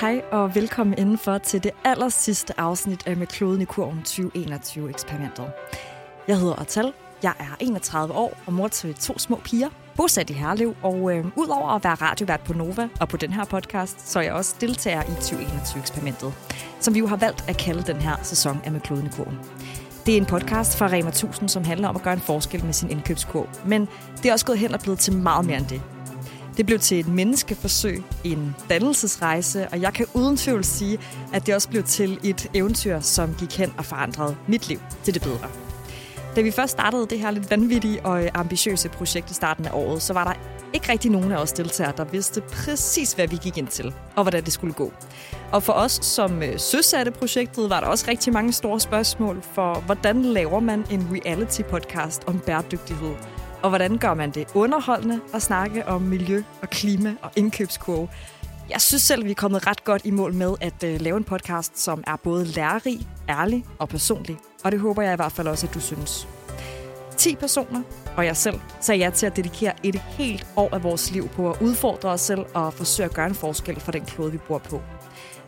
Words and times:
Hej 0.00 0.22
og 0.30 0.54
velkommen 0.54 0.98
indenfor 0.98 1.38
til 1.38 1.62
det 1.62 1.70
aller 1.84 2.08
sidste 2.08 2.60
afsnit 2.60 3.06
af 3.06 3.16
Med 3.16 3.26
kloden 3.26 3.60
i 3.60 3.64
kurven 3.64 3.98
2021-eksperimentet. 4.08 5.52
Jeg 6.28 6.38
hedder 6.38 6.54
Atal, 6.54 6.92
jeg 7.22 7.32
er 7.38 7.56
31 7.60 8.14
år 8.14 8.38
og 8.46 8.52
mor 8.52 8.68
til 8.68 8.94
to 8.94 9.18
små 9.18 9.40
piger, 9.44 9.68
bosat 9.96 10.30
i 10.30 10.32
Herlev, 10.32 10.74
og 10.82 11.16
øh, 11.16 11.26
udover 11.36 11.68
at 11.68 11.84
være 11.84 11.94
radiovært 11.94 12.40
på 12.40 12.52
Nova 12.52 12.88
og 13.00 13.08
på 13.08 13.16
den 13.16 13.32
her 13.32 13.44
podcast, 13.44 14.10
så 14.10 14.18
er 14.18 14.22
jeg 14.22 14.32
også 14.32 14.54
deltager 14.60 15.02
i 15.02 15.12
2021-eksperimentet, 15.12 16.32
som 16.80 16.94
vi 16.94 16.98
jo 16.98 17.06
har 17.06 17.16
valgt 17.16 17.44
at 17.48 17.56
kalde 17.56 17.82
den 17.82 17.96
her 17.96 18.16
sæson 18.22 18.60
af 18.64 18.72
Med 18.72 18.80
kloden 18.80 19.06
i 19.06 19.10
kurven. 19.16 19.38
Det 20.06 20.14
er 20.14 20.18
en 20.18 20.26
podcast 20.26 20.78
fra 20.78 20.86
Rema 20.86 21.08
1000, 21.08 21.48
som 21.48 21.64
handler 21.64 21.88
om 21.88 21.96
at 21.96 22.02
gøre 22.02 22.14
en 22.14 22.20
forskel 22.20 22.64
med 22.64 22.72
sin 22.72 22.90
indkøbskurv, 22.90 23.48
men 23.66 23.88
det 24.22 24.28
er 24.28 24.32
også 24.32 24.46
gået 24.46 24.58
hen 24.58 24.74
og 24.74 24.80
blevet 24.80 24.98
til 24.98 25.12
meget 25.16 25.46
mere 25.46 25.56
end 25.56 25.66
det. 25.66 25.82
Det 26.56 26.66
blev 26.66 26.78
til 26.78 27.00
et 27.00 27.08
menneskeforsøg, 27.08 28.02
en 28.24 28.54
dannelsesrejse, 28.68 29.68
og 29.68 29.80
jeg 29.80 29.92
kan 29.92 30.06
uden 30.14 30.36
tvivl 30.36 30.64
sige, 30.64 30.98
at 31.32 31.46
det 31.46 31.54
også 31.54 31.68
blev 31.68 31.82
til 31.82 32.18
et 32.22 32.50
eventyr, 32.54 33.00
som 33.00 33.34
gik 33.38 33.58
hen 33.58 33.72
og 33.78 33.84
forandrede 33.84 34.36
mit 34.46 34.68
liv 34.68 34.80
til 35.04 35.14
det 35.14 35.22
bedre. 35.22 35.48
Da 36.36 36.40
vi 36.40 36.50
først 36.50 36.72
startede 36.72 37.06
det 37.06 37.18
her 37.18 37.30
lidt 37.30 37.50
vanvittige 37.50 38.06
og 38.06 38.24
øh, 38.24 38.30
ambitiøse 38.34 38.88
projekt 38.88 39.30
i 39.30 39.34
starten 39.34 39.66
af 39.66 39.70
året, 39.74 40.02
så 40.02 40.12
var 40.12 40.24
der 40.24 40.32
ikke 40.72 40.92
rigtig 40.92 41.10
nogen 41.10 41.32
af 41.32 41.36
os 41.36 41.52
deltagere, 41.52 41.92
der 41.96 42.04
vidste 42.04 42.40
præcis, 42.40 43.12
hvad 43.12 43.28
vi 43.28 43.38
gik 43.42 43.58
ind 43.58 43.68
til, 43.68 43.94
og 44.16 44.24
hvordan 44.24 44.44
det 44.44 44.52
skulle 44.52 44.74
gå. 44.74 44.92
Og 45.52 45.62
for 45.62 45.72
os, 45.72 45.92
som 45.92 46.42
øh, 46.42 46.58
søsatte 46.58 47.12
projektet, 47.12 47.70
var 47.70 47.80
der 47.80 47.86
også 47.86 48.04
rigtig 48.08 48.32
mange 48.32 48.52
store 48.52 48.80
spørgsmål 48.80 49.42
for, 49.54 49.74
hvordan 49.86 50.22
laver 50.22 50.60
man 50.60 50.84
en 50.90 51.08
reality-podcast 51.12 52.26
om 52.26 52.38
bæredygtighed? 52.38 53.14
Og 53.62 53.68
hvordan 53.68 53.98
gør 53.98 54.14
man 54.14 54.30
det 54.30 54.48
underholdende 54.54 55.20
at 55.34 55.42
snakke 55.42 55.88
om 55.88 56.02
miljø 56.02 56.42
og 56.62 56.70
klima 56.70 57.14
og 57.22 57.30
indkøbskurve? 57.36 58.08
Jeg 58.70 58.80
synes 58.80 59.02
selv, 59.02 59.24
vi 59.24 59.30
er 59.30 59.34
kommet 59.34 59.66
ret 59.66 59.84
godt 59.84 60.02
i 60.04 60.10
mål 60.10 60.34
med 60.34 60.54
at 60.60 60.84
uh, 60.84 61.00
lave 61.00 61.16
en 61.16 61.24
podcast, 61.24 61.78
som 61.78 62.04
er 62.06 62.16
både 62.16 62.44
lærerig, 62.44 63.06
ærlig 63.28 63.64
og 63.78 63.88
personlig. 63.88 64.36
Og 64.64 64.72
det 64.72 64.80
håber 64.80 65.02
jeg 65.02 65.12
i 65.12 65.16
hvert 65.16 65.32
fald 65.32 65.48
også, 65.48 65.66
at 65.66 65.74
du 65.74 65.80
synes. 65.80 66.28
10 67.16 67.36
personer, 67.36 67.82
og 68.16 68.24
jeg 68.24 68.36
selv, 68.36 68.60
sagde 68.80 69.04
ja 69.04 69.10
til 69.10 69.26
at 69.26 69.36
dedikere 69.36 69.72
et 69.82 69.94
helt 69.94 70.46
år 70.56 70.74
af 70.74 70.82
vores 70.82 71.10
liv 71.10 71.28
på 71.28 71.50
at 71.50 71.62
udfordre 71.62 72.08
os 72.08 72.20
selv 72.20 72.46
og 72.54 72.74
forsøge 72.74 73.08
at 73.08 73.14
gøre 73.14 73.26
en 73.26 73.34
forskel 73.34 73.80
for 73.80 73.92
den 73.92 74.04
klode, 74.04 74.32
vi 74.32 74.38
bor 74.38 74.58
på. 74.58 74.80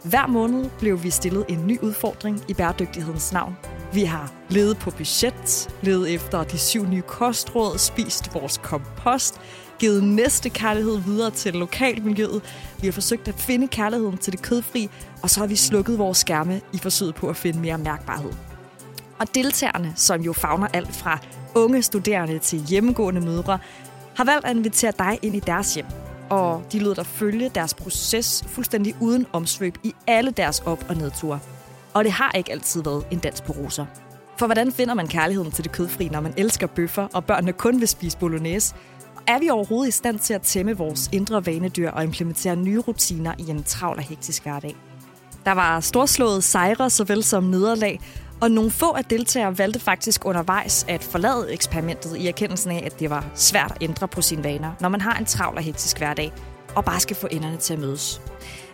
Hver 0.04 0.26
måned 0.26 0.70
blev 0.78 1.02
vi 1.02 1.10
stillet 1.10 1.44
en 1.48 1.66
ny 1.66 1.80
udfordring 1.80 2.40
i 2.48 2.54
bæredygtighedens 2.54 3.32
navn. 3.32 3.56
Vi 3.94 4.04
har 4.04 4.32
levet 4.48 4.78
på 4.78 4.90
budget, 4.90 5.68
levet 5.82 6.14
efter 6.14 6.44
de 6.44 6.58
syv 6.58 6.86
nye 6.86 7.02
kostråd, 7.02 7.78
spist 7.78 8.34
vores 8.34 8.60
kompost, 8.62 9.40
givet 9.78 10.04
næste 10.04 10.48
kærlighed 10.48 10.98
videre 10.98 11.30
til 11.30 11.54
lokalmiljøet. 11.54 12.42
Vi 12.80 12.86
har 12.86 12.92
forsøgt 12.92 13.28
at 13.28 13.34
finde 13.34 13.68
kærligheden 13.68 14.18
til 14.18 14.32
det 14.32 14.42
kødfri, 14.42 14.90
og 15.22 15.30
så 15.30 15.40
har 15.40 15.46
vi 15.46 15.56
slukket 15.56 15.98
vores 15.98 16.18
skærme 16.18 16.60
i 16.72 16.78
forsøget 16.78 17.14
på 17.14 17.28
at 17.28 17.36
finde 17.36 17.58
mere 17.58 17.78
mærkbarhed. 17.78 18.32
Og 19.18 19.34
deltagerne, 19.34 19.92
som 19.96 20.20
jo 20.20 20.32
fagner 20.32 20.66
alt 20.72 20.96
fra 20.96 21.18
unge 21.54 21.82
studerende 21.82 22.38
til 22.38 22.58
hjemmegående 22.58 23.20
mødre, 23.20 23.58
har 24.16 24.24
valgt 24.24 24.46
at 24.46 24.56
invitere 24.56 24.92
dig 24.98 25.18
ind 25.22 25.36
i 25.36 25.40
deres 25.40 25.74
hjem. 25.74 25.86
Og 26.30 26.62
de 26.72 26.78
lød 26.78 26.94
dig 26.94 27.06
følge 27.06 27.50
deres 27.54 27.74
proces 27.74 28.44
fuldstændig 28.46 28.94
uden 29.00 29.26
omsvøb 29.32 29.78
i 29.82 29.94
alle 30.06 30.30
deres 30.30 30.60
op- 30.60 30.84
og 30.88 30.96
nedture. 30.96 31.40
Og 31.94 32.04
det 32.04 32.12
har 32.12 32.32
ikke 32.36 32.52
altid 32.52 32.82
været 32.82 33.06
en 33.10 33.18
dans 33.18 33.40
på 33.40 33.52
roser. 33.52 33.86
For 34.38 34.46
hvordan 34.46 34.72
finder 34.72 34.94
man 34.94 35.08
kærligheden 35.08 35.52
til 35.52 35.64
det 35.64 35.72
kødfri, 35.72 36.08
når 36.08 36.20
man 36.20 36.34
elsker 36.36 36.66
bøffer, 36.66 37.08
og 37.12 37.24
børnene 37.24 37.52
kun 37.52 37.80
vil 37.80 37.88
spise 37.88 38.18
bolognese? 38.18 38.74
Er 39.26 39.38
vi 39.38 39.50
overhovedet 39.50 39.88
i 39.88 39.96
stand 39.96 40.18
til 40.18 40.34
at 40.34 40.42
tæmme 40.42 40.76
vores 40.76 41.08
indre 41.12 41.46
vanedyr 41.46 41.90
og 41.90 42.04
implementere 42.04 42.56
nye 42.56 42.78
rutiner 42.78 43.34
i 43.38 43.50
en 43.50 43.62
travl 43.62 43.96
og 43.96 44.02
hektisk 44.02 44.42
hverdag? 44.42 44.76
Der 45.44 45.52
var 45.52 45.80
storslåede 45.80 46.42
sejre 46.42 46.90
såvel 46.90 47.24
som 47.24 47.44
nederlag, 47.44 48.00
og 48.40 48.50
nogle 48.50 48.70
få 48.70 48.92
af 48.92 49.04
deltagere 49.04 49.58
valgte 49.58 49.80
faktisk 49.80 50.26
undervejs 50.26 50.86
at 50.88 51.04
forlade 51.04 51.52
eksperimentet 51.52 52.16
i 52.16 52.28
erkendelsen 52.28 52.70
af, 52.70 52.82
at 52.86 53.00
det 53.00 53.10
var 53.10 53.24
svært 53.34 53.70
at 53.70 53.76
ændre 53.80 54.08
på 54.08 54.22
sine 54.22 54.44
vaner, 54.44 54.72
når 54.80 54.88
man 54.88 55.00
har 55.00 55.18
en 55.18 55.24
travl 55.24 55.56
og 55.56 55.62
hektisk 55.62 55.98
hverdag, 55.98 56.32
og 56.76 56.84
bare 56.84 57.00
skal 57.00 57.16
få 57.16 57.28
enderne 57.30 57.56
til 57.56 57.74
at 57.74 57.80
mødes. 57.80 58.20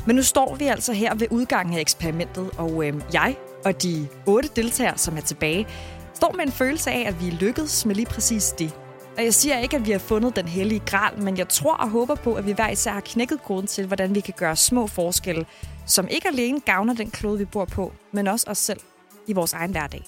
Men 0.06 0.16
nu 0.16 0.22
står 0.22 0.55
vi 0.55 0.65
altså 0.66 0.93
her 0.93 1.15
ved 1.15 1.27
udgangen 1.31 1.77
af 1.77 1.81
eksperimentet, 1.81 2.50
og 2.59 2.87
øh, 2.87 2.94
jeg 3.12 3.37
og 3.65 3.83
de 3.83 4.09
otte 4.27 4.49
deltagere, 4.56 4.99
som 4.99 5.16
er 5.16 5.21
tilbage, 5.21 5.66
står 6.15 6.33
med 6.33 6.47
en 6.47 6.53
følelse 6.53 6.91
af, 6.91 7.09
at 7.09 7.22
vi 7.22 7.28
er 7.28 7.33
lykkedes 7.33 7.87
med 7.87 7.94
lige 7.94 8.06
præcis 8.06 8.53
det. 8.59 8.75
Og 9.16 9.25
jeg 9.25 9.34
siger 9.34 9.59
ikke, 9.59 9.77
at 9.77 9.87
vi 9.87 9.91
har 9.91 9.99
fundet 9.99 10.37
den 10.37 10.49
hellige 10.49 10.83
gral, 10.87 11.22
men 11.22 11.39
jeg 11.39 11.49
tror 11.49 11.75
og 11.75 11.91
håber 11.91 12.15
på, 12.15 12.34
at 12.34 12.47
vi 12.47 12.53
hver 12.53 12.69
især 12.69 12.93
har 12.93 13.00
knækket 13.00 13.43
koden 13.43 13.66
til, 13.66 13.87
hvordan 13.87 14.15
vi 14.15 14.21
kan 14.21 14.34
gøre 14.37 14.56
små 14.56 14.87
forskelle, 14.87 15.47
som 15.87 16.09
ikke 16.10 16.28
alene 16.28 16.60
gavner 16.60 16.94
den 16.94 17.10
klode, 17.10 17.39
vi 17.39 17.44
bor 17.44 17.65
på, 17.65 17.93
men 18.12 18.27
også 18.27 18.47
os 18.50 18.59
selv 18.59 18.81
i 19.27 19.33
vores 19.33 19.53
egen 19.53 19.71
hverdag. 19.71 20.03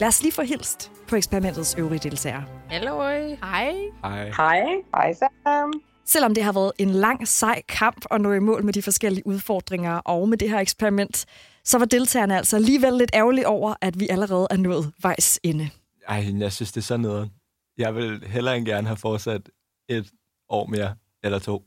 Lad 0.00 0.08
os 0.08 0.22
lige 0.22 0.32
få 0.32 0.42
hilst 0.42 0.90
på 1.08 1.16
eksperimentets 1.16 1.74
øvrige 1.78 1.98
deltagere. 1.98 2.44
Hallo. 2.68 3.02
Hej. 3.02 3.74
Hej. 4.02 4.30
Hej. 4.36 4.64
Hej 4.94 5.12
Sam. 5.12 5.72
Selvom 6.06 6.34
det 6.34 6.44
har 6.44 6.52
været 6.52 6.72
en 6.78 6.90
lang, 6.90 7.28
sej 7.28 7.62
kamp 7.68 8.04
at 8.10 8.20
nå 8.20 8.32
i 8.32 8.38
mål 8.38 8.64
med 8.64 8.72
de 8.72 8.82
forskellige 8.82 9.26
udfordringer 9.26 9.98
og 9.98 10.28
med 10.28 10.38
det 10.38 10.50
her 10.50 10.58
eksperiment, 10.58 11.26
så 11.64 11.78
var 11.78 11.84
deltagerne 11.84 12.36
altså 12.36 12.56
alligevel 12.56 12.92
lidt 12.92 13.10
ærgerlige 13.14 13.48
over, 13.48 13.74
at 13.80 14.00
vi 14.00 14.08
allerede 14.08 14.46
er 14.50 14.56
nået 14.56 14.92
vejs 15.02 15.40
ende. 15.42 15.70
Ej, 16.08 16.24
jeg 16.38 16.52
synes, 16.52 16.72
det 16.72 16.80
er 16.80 16.84
så 16.84 16.96
nederen. 16.96 17.30
Jeg 17.78 17.94
vil 17.94 18.24
hellere 18.26 18.56
end 18.56 18.66
gerne 18.66 18.86
have 18.86 18.96
fortsat 18.96 19.50
et 19.88 20.06
år 20.48 20.66
mere, 20.66 20.94
eller 21.24 21.38
to. 21.38 21.62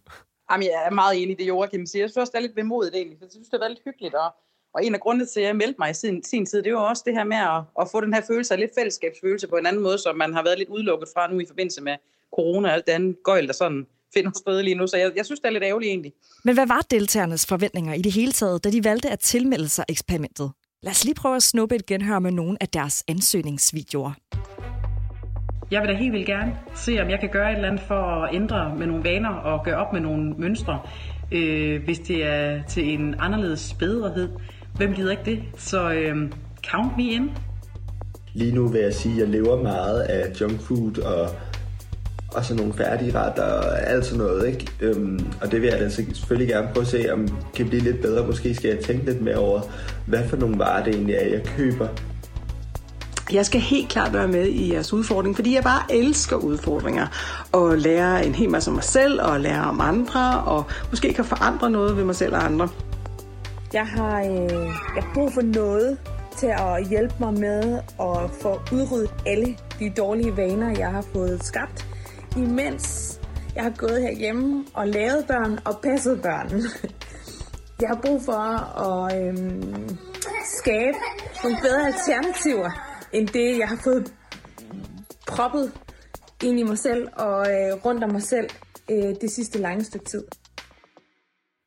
Jamen, 0.52 0.64
jeg 0.64 0.84
er 0.86 0.92
meget 0.92 1.24
enig 1.24 1.40
i 1.40 1.44
det, 1.44 1.48
Joachim 1.48 1.86
siger. 1.86 2.04
Jeg 2.04 2.10
synes 2.10 2.18
også, 2.18 2.32
det 2.32 2.38
er 2.38 2.42
lidt 2.42 2.56
vemodigt 2.56 2.96
egentlig, 2.96 3.18
for 3.18 3.26
jeg 3.26 3.32
synes, 3.32 3.48
det 3.48 3.54
er 3.54 3.60
været 3.60 3.72
lidt 3.72 3.84
hyggeligt. 3.86 4.16
Og, 4.16 4.36
og 4.74 4.86
en 4.86 4.94
af 4.94 5.00
grundene 5.00 5.26
til, 5.26 5.40
at 5.40 5.46
jeg 5.48 5.56
meldte 5.56 5.76
mig 5.80 5.90
i 5.90 5.94
sin, 5.94 6.24
sin 6.24 6.46
tid, 6.46 6.64
det 6.64 6.74
var 6.74 6.80
også 6.80 7.04
det 7.06 7.14
her 7.14 7.24
med 7.24 7.38
at, 7.38 7.62
at 7.82 7.88
få 7.92 8.02
den 8.02 8.14
her 8.14 8.22
følelse 8.22 8.54
af 8.54 8.60
lidt 8.60 8.72
fællesskabsfølelse 8.78 9.48
på 9.48 9.56
en 9.56 9.66
anden 9.66 9.84
måde, 9.84 9.98
som 9.98 10.18
man 10.18 10.34
har 10.34 10.44
været 10.44 10.58
lidt 10.58 10.70
udelukket 10.70 11.10
fra 11.14 11.32
nu 11.32 11.40
i 11.40 11.46
forbindelse 11.46 11.82
med 11.82 11.96
corona 12.36 12.68
og 12.68 12.74
alt 12.74 12.88
det 12.88 12.92
andet 12.92 13.24
gøjl, 13.24 13.48
der 13.48 13.54
sådan 13.54 13.88
finder 14.14 14.32
sted 14.36 14.64
lige 14.64 14.76
nu. 14.76 14.88
Så 14.88 14.98
jeg, 14.98 15.12
jeg 15.16 15.26
synes, 15.26 15.40
det 15.40 15.48
er 15.48 15.52
lidt 15.52 15.64
ærgerligt 15.64 15.90
egentlig. 15.90 16.14
Men 16.44 16.54
hvad 16.54 16.68
var 16.68 16.86
deltagernes 16.92 17.46
forventninger 17.46 17.94
i 17.94 18.02
det 18.02 18.12
hele 18.12 18.32
taget, 18.32 18.64
da 18.64 18.70
de 18.70 18.84
valgte 18.84 19.10
at 19.10 19.20
tilmelde 19.20 19.70
sig 19.70 19.86
eksperimentet? 19.90 20.52
Lad 20.84 20.92
os 20.92 21.06
lige 21.06 21.16
prøve 21.16 21.36
at 21.36 21.44
snuppe 21.44 21.76
et 21.76 21.86
genhør 21.86 22.20
med 22.20 22.32
nogle 22.32 22.58
af 22.62 22.68
deres 22.68 23.04
ansøgningsvideoer. 23.08 24.12
Jeg 25.72 25.82
vil 25.82 25.90
da 25.90 25.94
helt 25.94 26.14
vildt 26.14 26.26
gerne 26.26 26.58
se, 26.76 27.02
om 27.02 27.10
jeg 27.10 27.20
kan 27.20 27.30
gøre 27.30 27.52
et 27.52 27.56
eller 27.56 27.70
andet 27.70 27.84
for 27.88 27.96
at 27.96 28.36
ændre 28.36 28.76
med 28.78 28.88
nogle 28.88 29.04
vaner 29.04 29.30
og 29.30 29.66
gøre 29.66 29.76
op 29.76 29.94
med 29.94 30.02
nogle 30.02 30.34
mønstre. 30.38 30.80
Øh, 31.32 31.84
hvis 31.84 32.00
det 32.00 32.24
er 32.24 32.64
til 32.64 32.94
en 32.94 33.16
anderledes 33.20 33.76
bedrehed. 33.80 34.30
Hvem 34.76 34.94
gider 34.94 35.12
ikke 35.12 35.26
det? 35.26 35.44
Så 35.58 35.92
øh, 35.92 36.32
count 36.66 36.98
me 36.98 37.04
in. 37.04 37.30
Lige 38.34 38.52
nu 38.52 38.68
vil 38.68 38.82
jeg 38.82 38.94
sige, 38.94 39.14
at 39.14 39.20
jeg 39.20 39.28
lever 39.28 39.64
meget 39.64 40.02
af 40.02 40.42
junk 40.42 40.60
food 40.60 40.98
og, 41.00 41.30
og 42.34 42.46
sådan 42.46 42.58
nogle 42.58 42.74
færdige 42.74 43.20
retter 43.20 43.44
og 43.44 43.90
alt 43.90 44.06
sådan 44.06 44.18
noget. 44.18 44.48
Ikke? 44.48 44.68
Øhm, 44.82 45.34
og 45.42 45.52
det 45.52 45.62
vil 45.62 45.70
jeg 45.70 45.80
da 45.80 45.90
selvfølgelig 45.90 46.48
gerne 46.48 46.68
prøve 46.74 46.82
at 46.82 46.88
se, 46.88 47.14
om 47.14 47.28
det 47.28 47.36
kan 47.56 47.70
blive 47.70 47.84
lidt 47.84 48.02
bedre. 48.02 48.28
Måske 48.28 48.56
skal 48.56 48.70
jeg 48.70 48.80
tænke 48.80 49.06
lidt 49.06 49.22
mere 49.22 49.38
over, 49.38 49.62
hvad 50.06 50.28
for 50.30 50.38
nogle 50.38 50.60
varer 50.60 50.84
det 50.84 50.96
egentlig 50.96 51.16
er, 51.16 51.28
jeg 51.28 51.44
køber. 51.58 51.88
Jeg 53.34 53.46
skal 53.46 53.62
helt 53.62 53.90
klart 53.90 54.14
være 54.14 54.28
med 54.28 54.46
i 54.48 54.74
jeres 54.74 54.94
udfordring, 54.94 55.36
fordi 55.36 55.56
jeg 55.56 55.64
bare 55.64 55.82
elsker 55.90 56.36
udfordringer. 56.36 57.08
Og 57.52 57.78
lære 57.78 58.26
en 58.26 58.36
hel 58.36 58.50
masse 58.50 58.70
om 58.70 58.76
mig 58.76 58.84
selv, 58.84 59.22
og 59.22 59.40
lære 59.40 59.64
om 59.64 59.82
andre, 59.82 60.42
og 60.42 60.64
måske 60.90 61.14
kan 61.14 61.26
forandre 61.26 61.70
noget 61.70 61.98
ved 61.98 62.04
mig 62.04 62.16
selv 62.16 62.34
og 62.34 62.46
andre. 62.46 62.70
Jeg 63.74 63.88
har, 63.88 64.20
øh, 64.20 64.66
jeg 64.96 65.04
har 65.04 65.12
brug 65.14 65.34
for 65.34 65.42
noget 65.42 65.98
til 66.38 66.48
at 66.48 66.88
hjælpe 66.90 67.14
mig 67.20 67.34
med 67.34 67.80
at 68.02 68.32
få 68.42 68.60
udryddet 68.72 69.10
alle 69.26 69.56
de 69.80 69.90
dårlige 69.98 70.38
vaner, 70.38 70.70
jeg 70.80 70.92
har 70.92 71.06
fået 71.14 71.44
skabt, 71.44 71.89
imens 72.38 73.20
jeg 73.56 73.64
har 73.64 73.74
gået 73.78 74.02
herhjemme 74.02 74.66
og 74.74 74.88
lavet 74.88 75.26
børn 75.28 75.60
og 75.66 75.80
passet 75.84 76.22
børn. 76.22 76.62
Jeg 77.82 77.90
har 77.90 78.00
brug 78.06 78.22
for 78.26 78.40
at 78.88 79.28
øhm, 79.28 79.98
skabe 80.60 80.98
nogle 81.44 81.58
bedre 81.62 81.86
alternativer 81.86 82.70
end 83.14 83.28
det, 83.28 83.58
jeg 83.58 83.68
har 83.68 83.80
fået 83.84 84.14
proppet 85.28 85.72
ind 86.44 86.60
i 86.60 86.64
mig 86.64 86.78
selv 86.78 87.08
og 87.14 87.40
øh, 87.52 87.86
rundt 87.86 88.04
om 88.04 88.12
mig 88.12 88.24
selv 88.24 88.50
øh, 88.92 89.16
det 89.22 89.32
sidste 89.32 89.60
lange 89.60 89.84
stykke 89.84 90.06
tid. 90.06 90.24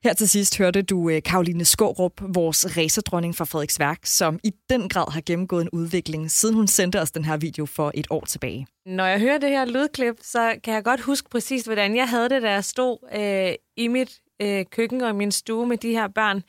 Her 0.04 0.12
til 0.12 0.28
sidst 0.28 0.58
hørte 0.58 0.82
du 0.82 1.08
øh, 1.10 1.22
Karoline 1.22 1.64
Skårup, 1.64 2.12
vores 2.20 2.76
racerdronning 2.76 3.36
fra 3.36 3.44
Frederiksværk, 3.44 3.98
som 4.04 4.38
i 4.44 4.52
den 4.70 4.88
grad 4.88 5.12
har 5.12 5.20
gennemgået 5.26 5.62
en 5.62 5.70
udvikling, 5.70 6.30
siden 6.30 6.54
hun 6.54 6.66
sendte 6.66 7.00
os 7.00 7.10
den 7.10 7.24
her 7.24 7.36
video 7.36 7.66
for 7.66 7.92
et 7.94 8.06
år 8.10 8.24
tilbage. 8.24 8.66
Når 8.86 9.06
jeg 9.06 9.20
hører 9.20 9.38
det 9.38 9.48
her 9.48 9.64
lydklip, 9.64 10.16
så 10.22 10.54
kan 10.64 10.74
jeg 10.74 10.84
godt 10.84 11.00
huske 11.00 11.30
præcis, 11.30 11.64
hvordan 11.64 11.96
jeg 11.96 12.08
havde 12.08 12.28
det, 12.28 12.42
da 12.42 12.50
jeg 12.50 12.64
stod 12.64 12.98
øh, 13.14 13.54
i 13.76 13.88
mit 13.88 14.20
øh, 14.42 14.64
køkken 14.70 15.00
og 15.00 15.10
i 15.10 15.12
min 15.12 15.32
stue 15.32 15.66
med 15.66 15.78
de 15.78 15.90
her 15.90 16.08
børn, 16.08 16.42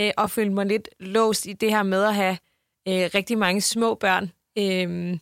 øh, 0.00 0.10
og 0.16 0.30
følte 0.30 0.54
mig 0.54 0.66
lidt 0.66 0.88
låst 1.00 1.46
i 1.46 1.52
det 1.52 1.70
her 1.70 1.82
med 1.82 2.04
at 2.04 2.14
have 2.14 2.38
øh, 2.88 3.10
rigtig 3.14 3.38
mange 3.38 3.60
små 3.60 3.94
børn. 3.94 4.30
Øh, 4.58 5.18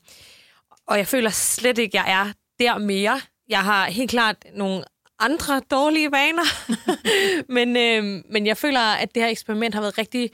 og 0.86 0.98
jeg 0.98 1.06
føler 1.06 1.30
slet 1.30 1.78
ikke, 1.78 1.98
at 1.98 2.04
jeg 2.06 2.20
er 2.20 2.32
der 2.58 2.78
mere. 2.78 3.20
Jeg 3.48 3.60
har 3.60 3.86
helt 3.86 4.10
klart 4.10 4.36
nogle 4.54 4.84
andre 5.18 5.60
dårlige 5.70 6.12
vaner. 6.12 6.44
men, 7.56 7.76
øh, 7.76 8.22
men 8.30 8.46
jeg 8.46 8.56
føler, 8.56 8.80
at 8.80 9.14
det 9.14 9.22
her 9.22 9.30
eksperiment 9.30 9.74
har 9.74 9.80
været 9.80 9.98
rigtig, 9.98 10.30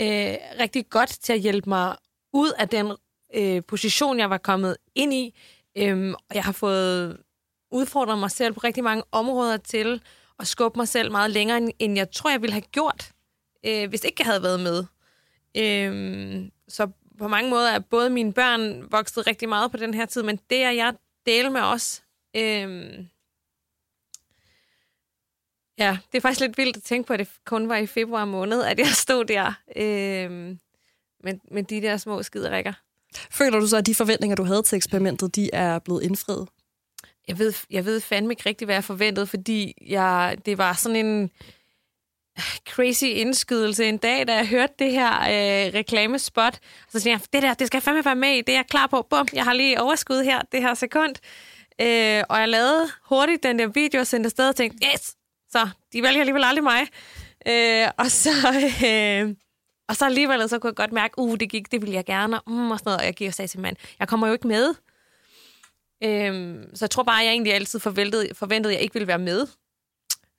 øh, 0.00 0.34
rigtig 0.60 0.88
godt 0.88 1.10
til 1.10 1.32
at 1.32 1.40
hjælpe 1.40 1.68
mig 1.68 1.96
ud 2.32 2.52
af 2.58 2.68
den 2.68 2.92
øh, 3.34 3.62
position, 3.68 4.18
jeg 4.18 4.30
var 4.30 4.38
kommet 4.38 4.76
ind 4.94 5.14
i. 5.14 5.34
Øh, 5.76 6.14
og 6.28 6.34
jeg 6.34 6.44
har 6.44 6.52
fået 6.52 7.18
udfordret 7.70 8.18
mig 8.18 8.30
selv 8.30 8.54
på 8.54 8.60
rigtig 8.64 8.84
mange 8.84 9.04
områder 9.12 9.56
til 9.56 10.02
at 10.38 10.46
skubbe 10.46 10.78
mig 10.78 10.88
selv 10.88 11.10
meget 11.10 11.30
længere, 11.30 11.72
end 11.78 11.96
jeg 11.96 12.10
tror, 12.10 12.30
jeg 12.30 12.42
ville 12.42 12.52
have 12.52 12.62
gjort, 12.72 13.12
øh, 13.66 13.88
hvis 13.88 14.04
ikke 14.04 14.16
jeg 14.18 14.26
havde 14.26 14.42
været 14.42 14.60
med. 14.60 14.84
Øh, 15.56 16.44
så 16.68 16.88
på 17.18 17.28
mange 17.28 17.50
måder 17.50 17.70
er 17.70 17.78
både 17.78 18.10
mine 18.10 18.32
børn 18.32 18.92
vokset 18.92 19.26
rigtig 19.26 19.48
meget 19.48 19.70
på 19.70 19.76
den 19.76 19.94
her 19.94 20.06
tid, 20.06 20.22
men 20.22 20.38
det 20.50 20.62
er 20.62 20.70
jeg 20.70 20.94
dele 21.26 21.50
med 21.50 21.60
os. 21.60 22.02
Øh, 22.36 23.04
Ja, 25.78 25.98
det 26.12 26.18
er 26.18 26.22
faktisk 26.22 26.40
lidt 26.40 26.58
vildt 26.58 26.76
at 26.76 26.82
tænke 26.82 27.06
på, 27.06 27.12
at 27.12 27.18
det 27.18 27.28
kun 27.44 27.68
var 27.68 27.76
i 27.76 27.86
februar 27.86 28.24
måned, 28.24 28.62
at 28.62 28.78
jeg 28.78 28.86
stod 28.86 29.24
der 29.24 29.52
øh, 29.76 30.30
med, 31.24 31.34
med 31.50 31.62
de 31.62 31.80
der 31.80 31.96
små 31.96 32.22
skiderikker. 32.22 32.72
Føler 33.30 33.60
du 33.60 33.66
så, 33.66 33.76
at 33.76 33.86
de 33.86 33.94
forventninger, 33.94 34.36
du 34.36 34.44
havde 34.44 34.62
til 34.62 34.76
eksperimentet, 34.76 35.36
de 35.36 35.50
er 35.52 35.78
blevet 35.78 36.02
indfriet? 36.02 36.48
Jeg 37.28 37.38
ved, 37.38 37.54
jeg 37.70 37.84
ved 37.84 38.00
fandme 38.00 38.32
ikke 38.32 38.48
rigtigt, 38.48 38.66
hvad 38.66 38.74
jeg 38.76 38.84
forventede, 38.84 39.26
fordi 39.26 39.74
jeg, 39.86 40.36
det 40.46 40.58
var 40.58 40.72
sådan 40.72 41.06
en 41.06 41.30
crazy 42.68 43.04
indskydelse 43.04 43.84
en 43.84 43.98
dag, 43.98 44.26
da 44.26 44.34
jeg 44.34 44.48
hørte 44.48 44.72
det 44.78 44.92
her 44.92 45.20
øh, 45.20 45.74
reklamespot. 45.74 46.58
Så 46.88 47.00
siger 47.00 47.14
jeg, 47.14 47.20
det 47.32 47.42
der, 47.42 47.54
det 47.54 47.66
skal 47.66 47.78
jeg 47.78 47.82
fandme 47.82 48.04
være 48.04 48.16
med 48.16 48.28
i, 48.28 48.40
det 48.40 48.48
er 48.48 48.58
jeg 48.58 48.66
klar 48.66 48.86
på. 48.86 49.06
Bum, 49.10 49.28
jeg 49.32 49.44
har 49.44 49.52
lige 49.52 49.80
overskud 49.80 50.24
her, 50.24 50.40
det 50.52 50.62
her 50.62 50.74
sekund. 50.74 51.14
Øh, 51.80 52.22
og 52.28 52.40
jeg 52.40 52.48
lavede 52.48 52.90
hurtigt 53.08 53.42
den 53.42 53.58
der 53.58 53.66
video 53.66 54.00
og 54.00 54.06
sendte 54.06 54.26
afsted 54.26 54.48
og 54.48 54.56
tænkte, 54.56 54.86
yes, 54.94 55.16
så 55.54 55.68
de 55.92 56.02
vælger 56.02 56.20
alligevel 56.20 56.44
aldrig 56.44 56.64
mig. 56.64 56.82
Øh, 57.48 57.88
og 57.98 58.10
så... 58.10 58.30
Øh, 58.86 59.34
og 59.88 59.96
så 59.96 60.04
alligevel 60.04 60.48
så 60.48 60.58
kunne 60.58 60.68
jeg 60.68 60.76
godt 60.76 60.92
mærke, 60.92 61.18
uh, 61.18 61.36
det 61.40 61.50
gik, 61.50 61.72
det 61.72 61.82
ville 61.82 61.94
jeg 61.94 62.04
gerne, 62.04 62.40
mm, 62.46 62.70
og 62.70 62.78
sådan 62.78 62.88
noget. 62.88 63.00
Og 63.00 63.06
jeg 63.06 63.14
gik 63.14 63.28
og 63.28 63.34
sagde 63.34 63.48
til 63.48 63.60
mand, 63.60 63.76
jeg 63.98 64.08
kommer 64.08 64.26
jo 64.26 64.32
ikke 64.32 64.48
med. 64.48 64.74
Øhm, 66.04 66.76
så 66.76 66.84
jeg 66.84 66.90
tror 66.90 67.02
bare, 67.02 67.20
at 67.20 67.26
jeg 67.26 67.32
egentlig 67.32 67.54
altid 67.54 67.78
forventede, 67.80 68.34
forventede, 68.34 68.72
at 68.72 68.76
jeg 68.76 68.82
ikke 68.82 68.92
ville 68.94 69.06
være 69.06 69.18
med. 69.18 69.46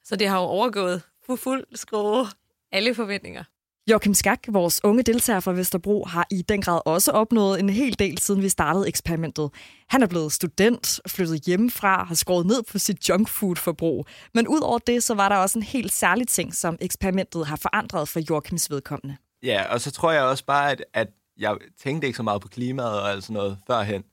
Så 0.03 0.15
det 0.15 0.27
har 0.27 0.38
jo 0.38 0.44
overgået 0.44 1.01
på 1.27 1.35
fuld 1.35 1.65
skrue 1.75 2.27
alle 2.71 2.95
forventninger. 2.95 3.44
Joachim 3.90 4.14
Skak, 4.14 4.40
vores 4.48 4.84
unge 4.84 5.04
deltager 5.04 5.40
fra 5.40 5.52
Vesterbro, 5.52 6.06
har 6.06 6.28
i 6.32 6.42
den 6.42 6.62
grad 6.62 6.82
også 6.86 7.12
opnået 7.12 7.60
en 7.60 7.70
hel 7.70 8.00
del, 8.00 8.18
siden 8.18 8.42
vi 8.42 8.50
startede 8.50 8.88
eksperimentet. 8.88 9.52
Han 9.88 10.04
er 10.04 10.08
blevet 10.08 10.32
student, 10.32 11.00
flyttet 11.08 11.42
hjemmefra, 11.42 12.04
har 12.04 12.16
skåret 12.16 12.46
ned 12.46 12.64
på 12.72 12.80
sit 12.80 13.10
junkfood-forbrug. 13.10 14.06
Men 14.34 14.48
udover 14.48 14.80
det, 14.80 15.04
så 15.04 15.14
var 15.14 15.30
der 15.30 15.36
også 15.36 15.60
en 15.60 15.64
helt 15.64 15.92
særlig 15.92 16.28
ting, 16.28 16.56
som 16.56 16.78
eksperimentet 16.82 17.48
har 17.48 17.56
forandret 17.56 18.10
for 18.10 18.22
Joachims 18.30 18.72
vedkommende. 18.72 19.18
Ja, 19.44 19.74
og 19.74 19.82
så 19.82 19.92
tror 19.92 20.12
jeg 20.12 20.24
også 20.24 20.46
bare, 20.46 20.72
at, 20.72 20.86
at 20.94 21.08
jeg 21.38 21.58
tænkte 21.84 22.08
ikke 22.08 22.18
så 22.18 22.24
meget 22.24 22.42
på 22.42 22.48
klimaet 22.48 23.02
og 23.02 23.12
alt 23.12 23.24
sådan 23.24 23.34
noget 23.34 23.58
førhen. 23.68 24.04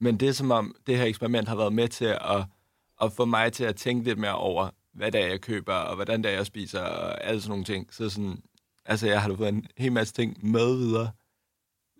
Men 0.00 0.16
det 0.16 0.28
er 0.28 0.32
som 0.32 0.50
om, 0.50 0.74
det 0.86 0.96
her 0.96 1.04
eksperiment 1.04 1.48
har 1.48 1.56
været 1.56 1.72
med 1.72 1.88
til 1.88 2.04
at, 2.04 2.44
at 3.02 3.12
få 3.12 3.24
mig 3.24 3.52
til 3.52 3.64
at 3.64 3.76
tænke 3.76 4.04
lidt 4.04 4.18
mere 4.18 4.34
over, 4.34 4.70
hvad 4.94 5.12
det 5.12 5.20
er, 5.20 5.26
jeg 5.26 5.40
køber, 5.40 5.74
og 5.74 5.94
hvordan 5.94 6.22
det 6.22 6.30
er, 6.30 6.36
jeg 6.36 6.46
spiser, 6.46 6.80
og 6.80 7.24
alle 7.24 7.40
sådan 7.40 7.50
nogle 7.50 7.64
ting. 7.64 7.94
Så 7.94 8.10
sådan, 8.10 8.42
altså, 8.88 9.06
jeg 9.06 9.22
har 9.22 9.34
fået 9.34 9.48
en 9.48 9.66
hel 9.76 9.92
masse 9.92 10.14
ting 10.14 10.50
med 10.50 10.76
videre, 10.76 11.10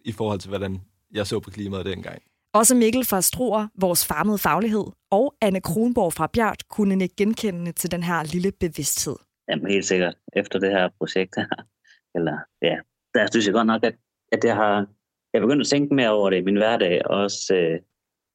i 0.05 0.13
forhold 0.13 0.39
til, 0.41 0.49
hvordan 0.49 0.81
jeg 1.15 1.27
så 1.27 1.41
på 1.41 1.51
klimaet 1.51 1.87
dengang. 1.87 2.23
Også 2.53 2.75
Mikkel 2.75 3.05
fra 3.05 3.21
Struer, 3.21 3.67
vores 3.81 4.07
farmede 4.07 4.39
faglighed, 4.39 4.85
og 5.11 5.35
Anne 5.41 5.61
Kronborg 5.61 6.13
fra 6.13 6.27
Bjørn 6.27 6.55
kunne 6.69 7.03
ikke 7.03 7.17
genkende 7.17 7.73
til 7.73 7.91
den 7.91 8.03
her 8.03 8.23
lille 8.23 8.53
bevidsthed. 8.61 9.17
Jamen 9.49 9.71
helt 9.71 9.85
sikkert, 9.85 10.15
efter 10.37 10.59
det 10.59 10.71
her 10.71 10.89
projekt 10.99 11.37
her, 11.37 11.47
eller 12.17 12.37
ja, 12.63 12.77
der 13.15 13.27
synes 13.31 13.47
jeg 13.47 13.55
godt 13.55 13.67
nok, 13.67 13.85
at, 13.85 13.95
at 14.33 14.45
jeg 14.45 14.57
har 14.57 14.87
jeg 15.33 15.41
begyndt 15.43 15.61
at 15.61 15.67
tænke 15.67 15.95
mere 15.95 16.11
over 16.11 16.31
det 16.31 16.37
i 16.37 16.45
min 16.45 16.57
hverdag, 16.57 17.07
også, 17.07 17.55
øh, 17.55 17.81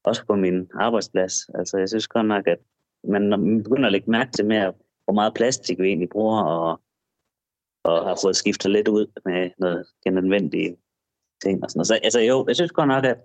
også 0.03 0.25
på 0.25 0.35
min 0.35 0.67
arbejdsplads. 0.79 1.49
Altså 1.56 1.77
jeg 1.77 1.89
synes 1.89 2.07
godt 2.07 2.27
nok, 2.27 2.47
at 2.47 2.57
man 3.03 3.63
begynder 3.63 3.85
at 3.85 3.91
lægge 3.91 4.11
mærke 4.11 4.31
til 4.31 4.45
mere, 4.45 4.73
hvor 5.06 5.13
meget 5.13 5.33
plastik 5.33 5.79
vi 5.79 5.88
egentlig 5.88 6.09
bruger, 6.09 6.41
og, 6.44 6.81
og 7.83 8.07
har 8.07 8.18
fået 8.24 8.35
skiftet 8.35 8.71
lidt 8.71 8.88
ud 8.88 9.07
med 9.25 9.51
noget 9.57 9.85
genanvendige 10.06 10.77
ting 11.44 11.63
og 11.63 11.69
sådan 11.69 11.77
noget. 11.77 11.88
Så 11.88 12.00
altså 12.03 12.19
jo, 12.19 12.45
jeg 12.47 12.56
synes 12.56 12.71
godt 12.71 12.88
nok, 12.88 13.06
at, 13.06 13.18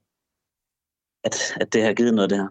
at, 1.25 1.34
at 1.60 1.72
det 1.72 1.82
har 1.82 1.93
givet 1.93 2.14
noget, 2.14 2.31
det 2.31 2.38
her. 2.38 2.49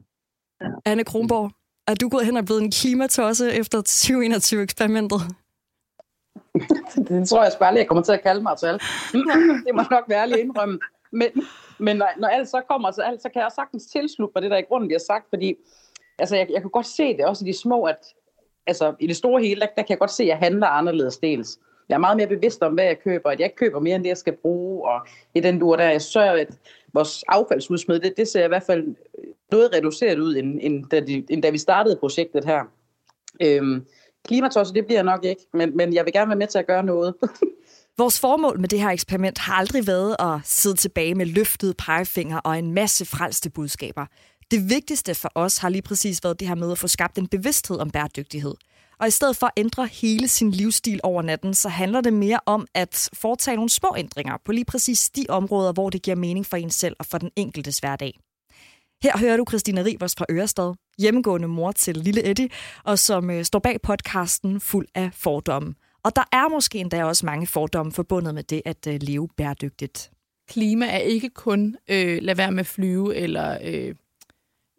Ja. 0.62 0.92
Anne 0.92 1.04
Kronborg, 1.04 1.52
er 1.88 1.96
du 1.96 2.10
gået 2.10 2.26
hen 2.26 2.38
og 2.38 2.46
blevet 2.46 2.62
en 2.62 2.72
klimatosse 2.72 3.52
efter 3.52 3.78
2021-eksperimentet? 3.80 5.22
det 7.08 7.30
tror 7.30 7.44
jeg 7.44 7.52
spørger, 7.52 7.78
jeg 7.78 7.88
kommer 7.88 8.04
til 8.04 8.12
at 8.12 8.24
kalde 8.24 8.44
mig 8.44 8.58
til. 8.58 8.74
det 9.66 9.76
må 9.76 9.82
nok 9.92 10.06
være 10.08 10.22
ærlig 10.22 10.40
indrømme. 10.40 10.80
Men, 11.12 11.30
men 11.80 11.98
når, 11.98 12.10
når 12.18 12.28
alt 12.28 12.50
så 12.50 12.62
kommer, 12.70 12.92
så, 12.92 13.02
alt, 13.02 13.22
så 13.22 13.30
kan 13.30 13.42
jeg 13.42 13.52
sagtens 13.56 13.86
tilslutte 13.86 14.32
mig 14.36 14.42
det, 14.42 14.52
der 14.52 14.58
i 14.58 14.62
grunden 14.70 14.88
bliver 14.88 15.00
sagt, 15.00 15.30
fordi 15.30 15.56
altså, 16.20 16.36
jeg, 16.36 16.48
jeg 16.54 16.62
kan 16.62 16.72
godt 16.72 16.88
se 16.88 17.18
det 17.18 17.26
også 17.26 17.46
i 17.46 17.48
de 17.48 17.58
små, 17.58 17.84
at 17.84 18.00
altså, 18.68 18.96
i 19.00 19.08
det 19.08 19.16
store 19.16 19.42
hele, 19.42 19.62
der, 19.62 19.68
der 19.68 19.82
kan 19.82 19.90
jeg 19.90 20.00
godt 20.00 20.12
se, 20.12 20.24
at 20.24 20.30
jeg 20.30 20.38
handler 20.38 20.68
anderledes 20.68 21.18
dels. 21.18 21.60
Jeg 21.90 21.96
er 21.96 22.00
meget 22.00 22.18
mere 22.18 22.28
bevidst 22.28 22.62
om, 22.62 22.74
hvad 22.74 22.86
jeg 22.86 23.00
køber, 23.00 23.30
at 23.30 23.40
jeg 23.40 23.46
ikke 23.46 23.56
køber 23.56 23.80
mere, 23.80 23.96
end 23.96 24.04
det, 24.04 24.10
jeg 24.10 24.18
skal 24.18 24.36
bruge, 24.42 24.88
og 24.88 25.08
i 25.36 25.40
den 25.40 25.60
dur 25.60 25.76
der, 25.76 25.90
jeg 25.90 26.02
sørger, 26.02 26.42
at 26.42 26.58
vores 26.94 27.24
affaldsudsmid, 27.28 28.00
det, 28.00 28.14
det 28.18 28.28
ser 28.28 28.46
i 28.46 28.48
hvert 28.48 28.64
fald 28.64 28.96
noget 29.52 29.74
reduceret 29.74 30.20
ud, 30.20 30.36
end, 30.36 30.60
end, 30.62 30.86
da, 30.86 31.00
de, 31.00 31.26
end 31.30 31.44
da 31.44 31.50
vi 31.50 31.58
startede 31.58 31.96
projektet 31.96 32.46
her. 32.46 32.64
Øhm, 33.42 33.86
klimatosset, 34.28 34.76
det 34.76 34.86
bliver 34.86 34.98
jeg 34.98 35.06
nok 35.06 35.26
ikke, 35.26 35.42
men, 35.54 35.78
men 35.78 35.94
jeg 35.94 36.06
vil 36.06 36.14
gerne 36.14 36.30
være 36.30 36.38
med 36.38 36.48
til 36.48 36.60
at 36.60 36.68
gøre 36.68 36.84
noget. 36.84 37.16
Vores 37.98 38.20
formål 38.20 38.60
med 38.60 38.70
det 38.70 38.80
her 38.80 38.90
eksperiment 38.90 39.38
har 39.38 39.54
aldrig 39.54 39.88
været 39.88 40.16
at 40.20 40.40
sidde 40.44 40.76
tilbage 40.76 41.16
med 41.16 41.26
løftede 41.26 41.74
pegefinger 41.74 42.38
og 42.38 42.60
en 42.60 42.74
masse 42.74 43.06
frelste 43.06 43.50
budskaber. 43.50 44.06
Det 44.52 44.70
vigtigste 44.70 45.16
for 45.16 45.32
os 45.36 45.58
har 45.58 45.70
lige 45.70 45.82
præcis 45.82 46.24
været 46.24 46.40
det 46.40 46.48
her 46.48 46.56
med 46.56 46.72
at 46.72 46.78
få 46.78 46.88
skabt 46.88 47.18
en 47.18 47.28
bevidsthed 47.28 47.80
om 47.80 47.90
bæredygtighed. 47.90 48.54
Og 49.00 49.08
i 49.08 49.12
stedet 49.12 49.38
for 49.38 49.48
at 49.48 49.54
ændre 49.58 49.88
hele 49.88 50.28
sin 50.28 50.52
livsstil 50.52 51.00
over 51.04 51.22
natten, 51.22 51.54
så 51.54 51.70
handler 51.70 52.02
det 52.02 52.14
mere 52.14 52.40
om 52.46 52.68
at 52.74 53.10
foretage 53.14 53.56
nogle 53.56 53.70
små 53.70 53.96
ændringer 53.98 54.38
på 54.46 54.52
lige 54.52 54.66
præcis 54.66 55.10
de 55.10 55.26
områder, 55.30 55.74
hvor 55.74 55.90
det 55.90 56.02
giver 56.02 56.16
mening 56.16 56.46
for 56.46 56.58
en 56.58 56.70
selv 56.70 56.96
og 57.00 57.06
for 57.06 57.18
den 57.18 57.32
enkeltes 57.36 57.80
hverdag. 57.80 58.20
Her 59.04 59.18
hører 59.18 59.38
du 59.38 59.46
Christina 59.50 59.82
Rivers 59.82 60.16
fra 60.18 60.26
Ørestad, 60.32 60.74
hjemmegående 60.98 61.48
mor 61.48 61.72
til 61.72 61.98
lille 61.98 62.30
Eddie, 62.30 62.50
og 62.84 63.00
som 63.00 63.30
øh, 63.30 63.46
står 63.46 63.60
bag 63.60 63.82
podcasten 63.82 64.60
fuld 64.60 64.88
af 64.96 65.10
fordomme. 65.14 65.76
Og 66.04 66.16
der 66.16 66.24
er 66.32 66.50
måske 66.50 66.80
endda 66.80 67.06
også 67.06 67.26
mange 67.26 67.48
fordomme 67.48 67.92
forbundet 67.92 68.36
med 68.36 68.44
det 68.44 68.62
at 68.66 68.88
øh, 68.88 69.00
leve 69.02 69.28
bæredygtigt. 69.38 70.12
Klima 70.50 70.86
er 70.86 70.98
ikke 70.98 71.30
kun 71.30 71.78
øh, 71.90 72.20
lad 72.22 72.36
være 72.36 72.52
med 72.52 72.60
at 72.60 72.68
flyve 72.68 73.16
eller 73.16 73.58
øh, 73.64 73.96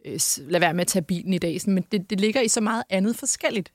øh, 0.06 0.20
lad 0.38 0.60
være 0.60 0.74
med 0.74 0.80
at 0.80 0.86
tage 0.86 1.02
bilen 1.02 1.32
i 1.32 1.38
dag, 1.38 1.58
men 1.66 1.84
det, 1.92 2.10
det 2.10 2.20
ligger 2.20 2.40
i 2.40 2.48
så 2.48 2.60
meget 2.60 2.82
andet 2.90 3.16
forskelligt. 3.16 3.72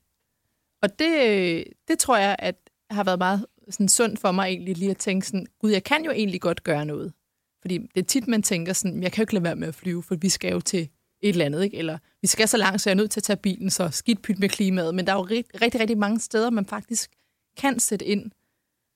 Og 0.84 1.00
det, 1.00 1.64
det 1.88 2.00
tror 2.00 2.18
jeg, 2.18 2.36
at 2.40 2.56
har 2.92 3.04
været 3.04 3.20
meget 3.20 3.46
sådan, 3.70 3.90
sundt 3.90 4.20
for 4.20 4.32
mig 4.32 4.48
egentlig 4.48 4.78
lige 4.78 4.92
at 4.92 4.98
tænke 4.98 5.28
sådan, 5.28 5.48
gud, 5.60 5.72
jeg 5.72 5.84
kan 5.84 6.06
jo 6.06 6.12
egentlig 6.12 6.42
godt 6.42 6.64
gøre 6.64 6.86
noget. 6.86 7.14
Fordi 7.62 7.78
det 7.78 8.02
er 8.02 8.06
tit, 8.06 8.28
man 8.28 8.44
tænker 8.44 8.74
sådan, 8.74 9.04
jeg 9.04 9.12
kan 9.12 9.22
jo 9.22 9.24
ikke 9.24 9.34
lade 9.34 9.44
være 9.44 9.56
med 9.56 9.68
at 9.68 9.76
flyve, 9.76 10.04
for 10.04 10.16
vi 10.16 10.30
skal 10.30 10.52
jo 10.52 10.60
til 10.60 10.90
et 11.22 11.30
eller 11.30 11.46
andet, 11.46 11.64
ikke? 11.64 11.78
Eller 11.78 11.98
vi 12.22 12.28
skal 12.28 12.48
så 12.48 12.58
langt, 12.58 12.82
så 12.82 12.90
jeg 12.90 12.94
er 12.94 12.98
nødt 12.98 13.12
til 13.12 13.20
at 13.20 13.24
tage 13.24 13.38
bilen, 13.38 13.70
så 13.70 13.90
skidt 13.90 14.22
pyt 14.22 14.40
med 14.40 14.50
klimaet. 14.50 14.96
Men 14.96 15.08
der 15.08 15.14
er 15.14 15.18
jo 15.18 15.24
rigtig, 15.24 15.62
rigtig, 15.62 15.82
rigtig 15.82 15.98
mange 15.98 16.20
steder, 16.20 16.50
man 16.50 16.66
faktisk 16.66 17.12
kan 17.58 17.80
sætte 17.80 18.06
ind, 18.06 18.32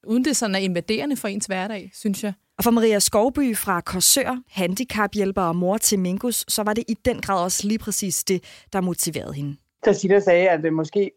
uden 0.07 0.25
det 0.25 0.37
sådan 0.37 0.55
er 0.55 0.59
invaderende 0.59 1.15
for 1.15 1.27
ens 1.27 1.45
hverdag, 1.45 1.91
synes 1.93 2.23
jeg. 2.23 2.33
Og 2.57 2.63
for 2.63 2.71
Maria 2.71 2.99
Skovby 2.99 3.55
fra 3.57 3.81
Korsør, 3.81 4.41
handicaphjælper 4.47 5.41
og 5.41 5.55
mor 5.55 5.77
til 5.77 5.99
Minkus, 5.99 6.45
så 6.47 6.63
var 6.63 6.73
det 6.73 6.83
i 6.87 6.93
den 7.05 7.21
grad 7.21 7.43
også 7.43 7.67
lige 7.67 7.79
præcis 7.79 8.23
det, 8.23 8.43
der 8.73 8.81
motiverede 8.81 9.33
hende. 9.33 9.55
Tassita 9.83 10.19
sagde, 10.19 10.49
at 10.49 10.63
det 10.63 10.73
måske 10.73 11.11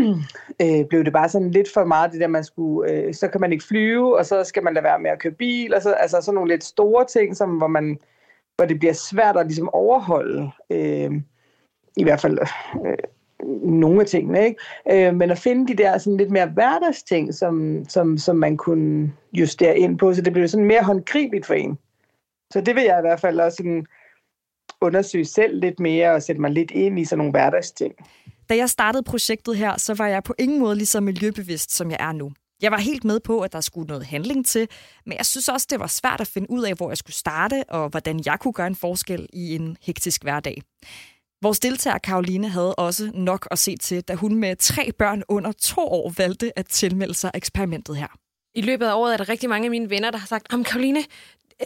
øh, 0.62 0.86
blev 0.88 1.04
det 1.04 1.12
bare 1.12 1.28
sådan 1.28 1.50
lidt 1.50 1.72
for 1.74 1.84
meget, 1.84 2.12
det 2.12 2.20
der, 2.20 2.26
man 2.26 2.44
skulle, 2.44 2.92
øh, 2.92 3.14
så 3.14 3.28
kan 3.28 3.40
man 3.40 3.52
ikke 3.52 3.64
flyve, 3.64 4.18
og 4.18 4.26
så 4.26 4.44
skal 4.44 4.62
man 4.62 4.74
lade 4.74 4.84
være 4.84 4.98
med 4.98 5.10
at 5.10 5.18
køre 5.18 5.32
bil, 5.32 5.74
og 5.74 5.82
så, 5.82 5.92
altså 5.92 6.20
sådan 6.20 6.34
nogle 6.34 6.50
lidt 6.50 6.64
store 6.64 7.04
ting, 7.06 7.36
som, 7.36 7.50
hvor, 7.50 7.66
man, 7.66 7.98
hvor 8.56 8.66
det 8.66 8.78
bliver 8.78 8.92
svært 8.92 9.36
at 9.36 9.46
ligesom 9.46 9.68
overholde, 9.74 10.50
øh, 10.70 11.10
i 11.96 12.02
hvert 12.02 12.20
fald 12.20 12.38
øh, 12.86 12.96
nogle 13.62 14.00
af 14.00 14.06
tingene, 14.06 14.44
ikke? 14.44 14.60
Øh, 14.90 15.14
men 15.14 15.30
at 15.30 15.38
finde 15.38 15.68
de 15.68 15.82
der 15.82 15.98
sådan 15.98 16.16
lidt 16.16 16.30
mere 16.30 16.46
hverdagsting, 16.46 17.34
som, 17.34 17.84
som, 17.88 18.18
som 18.18 18.36
man 18.36 18.56
kunne 18.56 19.12
justere 19.32 19.78
ind 19.78 19.98
på, 19.98 20.14
så 20.14 20.22
det 20.22 20.32
blev 20.32 20.48
sådan 20.48 20.66
mere 20.66 20.82
håndgribeligt 20.82 21.46
for 21.46 21.54
en. 21.54 21.78
Så 22.50 22.60
det 22.60 22.74
vil 22.74 22.84
jeg 22.84 22.98
i 22.98 23.06
hvert 23.06 23.20
fald 23.20 23.40
også 23.40 23.56
sådan 23.56 23.86
undersøge 24.80 25.24
selv 25.24 25.60
lidt 25.60 25.80
mere 25.80 26.12
og 26.12 26.22
sætte 26.22 26.40
mig 26.40 26.50
lidt 26.50 26.70
ind 26.70 26.98
i 26.98 27.04
sådan 27.04 27.18
nogle 27.18 27.30
hverdagsting. 27.30 27.94
Da 28.48 28.56
jeg 28.56 28.70
startede 28.70 29.02
projektet 29.02 29.56
her, 29.56 29.78
så 29.78 29.94
var 29.94 30.06
jeg 30.06 30.22
på 30.22 30.34
ingen 30.38 30.60
måde 30.60 30.76
lige 30.76 30.86
så 30.86 31.00
miljøbevidst, 31.00 31.74
som 31.74 31.90
jeg 31.90 31.96
er 32.00 32.12
nu. 32.12 32.32
Jeg 32.62 32.70
var 32.70 32.78
helt 32.78 33.04
med 33.04 33.20
på, 33.20 33.40
at 33.40 33.52
der 33.52 33.60
skulle 33.60 33.86
noget 33.86 34.06
handling 34.06 34.46
til, 34.46 34.68
men 35.06 35.18
jeg 35.18 35.26
synes 35.26 35.48
også, 35.48 35.66
det 35.70 35.80
var 35.80 35.86
svært 35.86 36.20
at 36.20 36.26
finde 36.26 36.50
ud 36.50 36.62
af, 36.62 36.74
hvor 36.74 36.90
jeg 36.90 36.98
skulle 36.98 37.14
starte, 37.16 37.64
og 37.68 37.88
hvordan 37.88 38.22
jeg 38.26 38.38
kunne 38.40 38.52
gøre 38.52 38.66
en 38.66 38.76
forskel 38.76 39.28
i 39.32 39.54
en 39.54 39.76
hektisk 39.82 40.22
hverdag. 40.22 40.62
Vores 41.42 41.60
deltager 41.60 41.98
Karoline 41.98 42.48
havde 42.48 42.74
også 42.74 43.10
nok 43.14 43.48
at 43.50 43.58
se 43.58 43.76
til, 43.76 44.02
da 44.02 44.14
hun 44.14 44.34
med 44.34 44.56
tre 44.56 44.92
børn 44.92 45.22
under 45.28 45.52
to 45.52 45.80
år 45.80 46.12
valgte 46.18 46.58
at 46.58 46.66
tilmelde 46.66 47.14
sig 47.14 47.30
eksperimentet 47.34 47.96
her. 47.96 48.08
I 48.54 48.60
løbet 48.60 48.86
af 48.86 48.94
året 48.94 49.12
er 49.12 49.16
der 49.16 49.28
rigtig 49.28 49.48
mange 49.48 49.66
af 49.66 49.70
mine 49.70 49.90
venner, 49.90 50.10
der 50.10 50.18
har 50.18 50.26
sagt, 50.26 50.52
om 50.52 50.64
Karoline, 50.64 51.04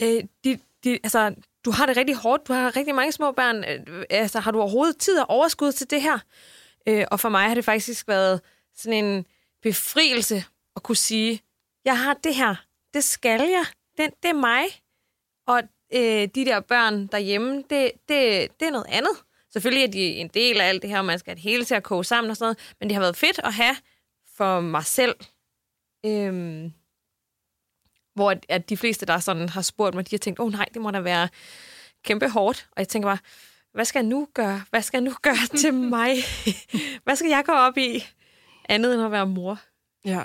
øh, 0.02 0.24
de, 0.44 0.58
de, 0.84 0.90
altså, 0.92 1.34
du 1.66 1.70
har 1.70 1.86
det 1.86 1.96
rigtig 1.96 2.16
hårdt, 2.16 2.48
du 2.48 2.52
har 2.52 2.76
rigtig 2.76 2.94
mange 2.94 3.12
små 3.12 3.32
børn, 3.32 3.64
øh, 3.64 4.04
altså, 4.10 4.40
har 4.40 4.50
du 4.50 4.60
overhovedet 4.60 4.98
tid 4.98 5.20
og 5.20 5.30
overskud 5.30 5.72
til 5.72 5.90
det 5.90 6.02
her? 6.02 6.18
Øh, 6.88 7.04
og 7.10 7.20
for 7.20 7.28
mig 7.28 7.48
har 7.48 7.54
det 7.54 7.64
faktisk 7.64 8.08
været 8.08 8.40
sådan 8.74 9.04
en 9.04 9.26
befrielse 9.62 10.44
at 10.76 10.82
kunne 10.82 10.96
sige, 10.96 11.40
jeg 11.84 11.98
har 11.98 12.14
det 12.14 12.34
her, 12.34 12.54
det 12.94 13.04
skal 13.04 13.40
jeg, 13.40 13.64
det, 13.96 14.10
det 14.22 14.28
er 14.28 14.34
mig. 14.34 14.64
Og 15.46 15.62
øh, 15.94 16.28
de 16.34 16.44
der 16.44 16.60
børn 16.60 17.06
derhjemme, 17.06 17.56
det, 17.56 17.92
det, 18.08 18.48
det 18.60 18.68
er 18.68 18.70
noget 18.70 18.86
andet. 18.88 19.12
Selvfølgelig 19.52 19.84
er 19.84 19.90
de 19.90 20.00
en 20.00 20.28
del 20.28 20.60
af 20.60 20.68
alt 20.68 20.82
det 20.82 20.90
her, 20.90 20.98
og 20.98 21.04
man 21.04 21.18
skal 21.18 21.30
have 21.30 21.34
det 21.34 21.42
hele 21.42 21.64
til 21.64 21.74
at 21.74 21.82
koge 21.82 22.04
sammen 22.04 22.30
og 22.30 22.36
sådan 22.36 22.44
noget, 22.44 22.74
men 22.80 22.88
det 22.88 22.94
har 22.94 23.02
været 23.02 23.16
fedt 23.16 23.38
at 23.44 23.54
have 23.54 23.76
for 24.36 24.60
mig 24.60 24.84
selv. 24.84 25.14
Øhm, 26.06 26.72
hvor 28.16 28.30
at, 28.30 28.46
at 28.48 28.68
de 28.68 28.76
fleste, 28.76 29.06
der 29.06 29.18
sådan 29.18 29.48
har 29.48 29.62
spurgt 29.62 29.94
mig, 29.94 30.10
de 30.10 30.16
har 30.16 30.18
tænkt, 30.18 30.40
åh 30.40 30.46
oh, 30.46 30.52
nej, 30.52 30.66
det 30.74 30.82
må 30.82 30.90
da 30.90 31.00
være 31.00 31.28
kæmpe 32.04 32.28
hårdt. 32.28 32.68
Og 32.72 32.78
jeg 32.78 32.88
tænker 32.88 33.08
bare, 33.08 33.18
hvad 33.74 33.84
skal 33.84 33.98
jeg 33.98 34.06
nu 34.06 34.28
gøre? 34.34 34.62
Hvad 34.70 34.82
skal 34.82 34.98
jeg 34.98 35.04
nu 35.04 35.14
gøre 35.22 35.46
til 35.60 35.74
mig? 35.74 36.16
hvad 37.04 37.16
skal 37.16 37.28
jeg 37.28 37.42
gå 37.46 37.52
op 37.52 37.78
i? 37.78 38.04
Andet 38.68 38.94
end 38.94 39.02
at 39.02 39.10
være 39.10 39.26
mor. 39.26 39.58
Ja, 40.04 40.22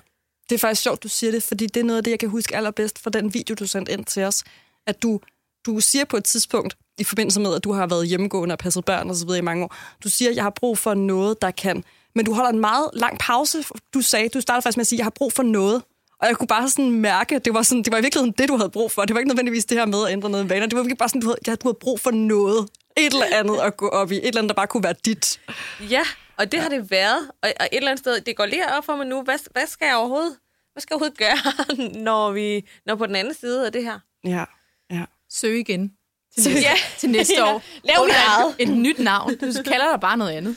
det 0.50 0.56
er 0.56 0.60
faktisk 0.60 0.82
sjovt, 0.82 1.04
du 1.04 1.08
siger 1.08 1.32
det, 1.32 1.44
fordi 1.44 1.68
det 1.68 1.80
er 1.80 1.84
noget 1.84 1.98
af 1.98 2.04
det, 2.04 2.12
jeg 2.12 2.20
kan 2.20 2.30
huske 2.30 2.56
allerbedst 2.56 3.00
fra 3.00 3.10
den 3.10 3.34
video, 3.34 3.56
du 3.56 3.68
sendte 3.68 3.92
ind 3.92 4.06
til 4.06 4.24
os, 4.24 4.44
at 4.88 5.04
du, 5.04 5.20
du 5.66 5.80
siger 5.80 6.06
på 6.06 6.18
et 6.18 6.24
tidspunkt, 6.24 6.78
i 6.98 7.04
forbindelse 7.04 7.40
med, 7.40 7.56
at 7.56 7.64
du 7.64 7.72
har 7.74 7.88
været 7.88 8.08
hjemmegående 8.08 8.54
og 8.54 8.60
passet 8.60 8.86
børn 8.86 9.10
og 9.10 9.16
så 9.16 9.26
videre 9.26 9.40
i 9.40 9.42
mange 9.42 9.64
år, 9.64 9.76
du 10.04 10.10
siger, 10.10 10.30
at 10.30 10.36
jeg 10.36 10.44
har 10.44 10.50
brug 10.50 10.78
for 10.78 10.94
noget, 10.94 11.42
der 11.42 11.52
kan... 11.52 11.84
Men 12.16 12.26
du 12.26 12.34
holder 12.34 12.50
en 12.50 12.60
meget 12.60 12.90
lang 12.94 13.20
pause. 13.20 13.64
Du 13.94 14.02
sagde, 14.02 14.30
du 14.30 14.42
startede 14.42 14.62
faktisk 14.62 14.78
med 14.78 14.84
at 14.84 14.88
sige, 14.88 14.98
at 14.98 15.00
jeg 15.00 15.06
har 15.06 15.14
brug 15.16 15.34
for 15.34 15.44
noget. 15.44 15.84
Og 16.22 16.28
jeg 16.28 16.36
kunne 16.36 16.48
bare 16.48 16.70
sådan 16.70 16.92
mærke, 16.92 17.40
det 17.40 17.54
var, 17.54 17.62
sådan, 17.62 17.84
det 17.84 17.92
var 17.92 17.98
i 17.98 18.02
virkeligheden 18.02 18.36
det, 18.38 18.50
du 18.50 18.58
havde 18.58 18.70
brug 18.70 18.92
for. 18.92 19.02
Det 19.06 19.14
var 19.14 19.20
ikke 19.20 19.28
nødvendigvis 19.28 19.66
det 19.66 19.78
her 19.78 19.86
med 19.86 20.06
at 20.08 20.12
ændre 20.12 20.30
noget 20.30 20.50
vaner. 20.50 20.66
Det 20.66 20.76
var 20.76 20.82
virkelig 20.82 20.98
bare 20.98 21.10
sådan, 21.10 21.22
du 21.22 21.28
havde, 21.28 21.40
jeg, 21.48 21.62
du 21.62 21.68
havde 21.68 21.78
brug 21.82 22.00
for 22.00 22.12
noget. 22.12 22.70
Et 22.98 23.14
eller 23.14 23.26
andet 23.32 23.58
at 23.58 23.78
gå 23.78 23.88
op 23.88 24.12
i. 24.12 24.16
Et 24.16 24.28
eller 24.28 24.38
andet, 24.38 24.50
der 24.50 24.56
bare 24.56 24.68
kunne 24.68 24.84
være 24.84 24.96
dit. 25.06 25.42
Ja, 25.90 26.02
og 26.38 26.52
det 26.52 26.58
ja. 26.58 26.62
har 26.62 26.70
det 26.70 26.92
været. 26.92 27.32
Og, 27.42 27.50
og 27.60 27.66
et 27.66 27.78
eller 27.78 27.92
andet 27.92 28.04
sted, 28.04 28.22
det 28.22 28.36
går 28.36 28.46
lige 28.46 28.74
op 28.78 28.86
for 28.86 28.96
mig 28.96 29.08
nu. 29.08 29.24
Hvad, 29.24 29.38
hvad 29.52 29.68
skal 29.68 29.86
jeg 29.86 29.96
overhovedet, 29.96 30.38
hvad 30.74 30.82
skal 30.82 30.94
jeg 30.94 31.02
overhovedet 31.02 31.18
gøre, 31.18 32.00
når 32.10 32.32
vi 32.32 32.70
når 32.86 32.96
på 32.96 33.06
den 33.06 33.16
anden 33.16 33.34
side 33.34 33.66
af 33.66 33.72
det 33.72 33.84
her? 33.84 34.00
Ja, 34.24 34.46
ja. 34.92 35.06
Søg 35.30 35.60
igen. 35.60 35.92
Til 36.36 36.44
næste, 36.54 36.62
Ja. 36.62 36.74
til 37.00 37.10
næste 37.10 37.34
Ja. 37.38 37.54
år. 37.54 37.64
Lav 37.84 37.96
Under 38.04 38.54
et, 38.60 38.70
et 38.70 38.78
nyt 38.78 39.00
navn. 39.00 39.30
Du 39.36 39.64
kalder 39.64 39.92
dig 39.92 40.00
bare 40.02 40.18
noget 40.18 40.32
andet. 40.32 40.56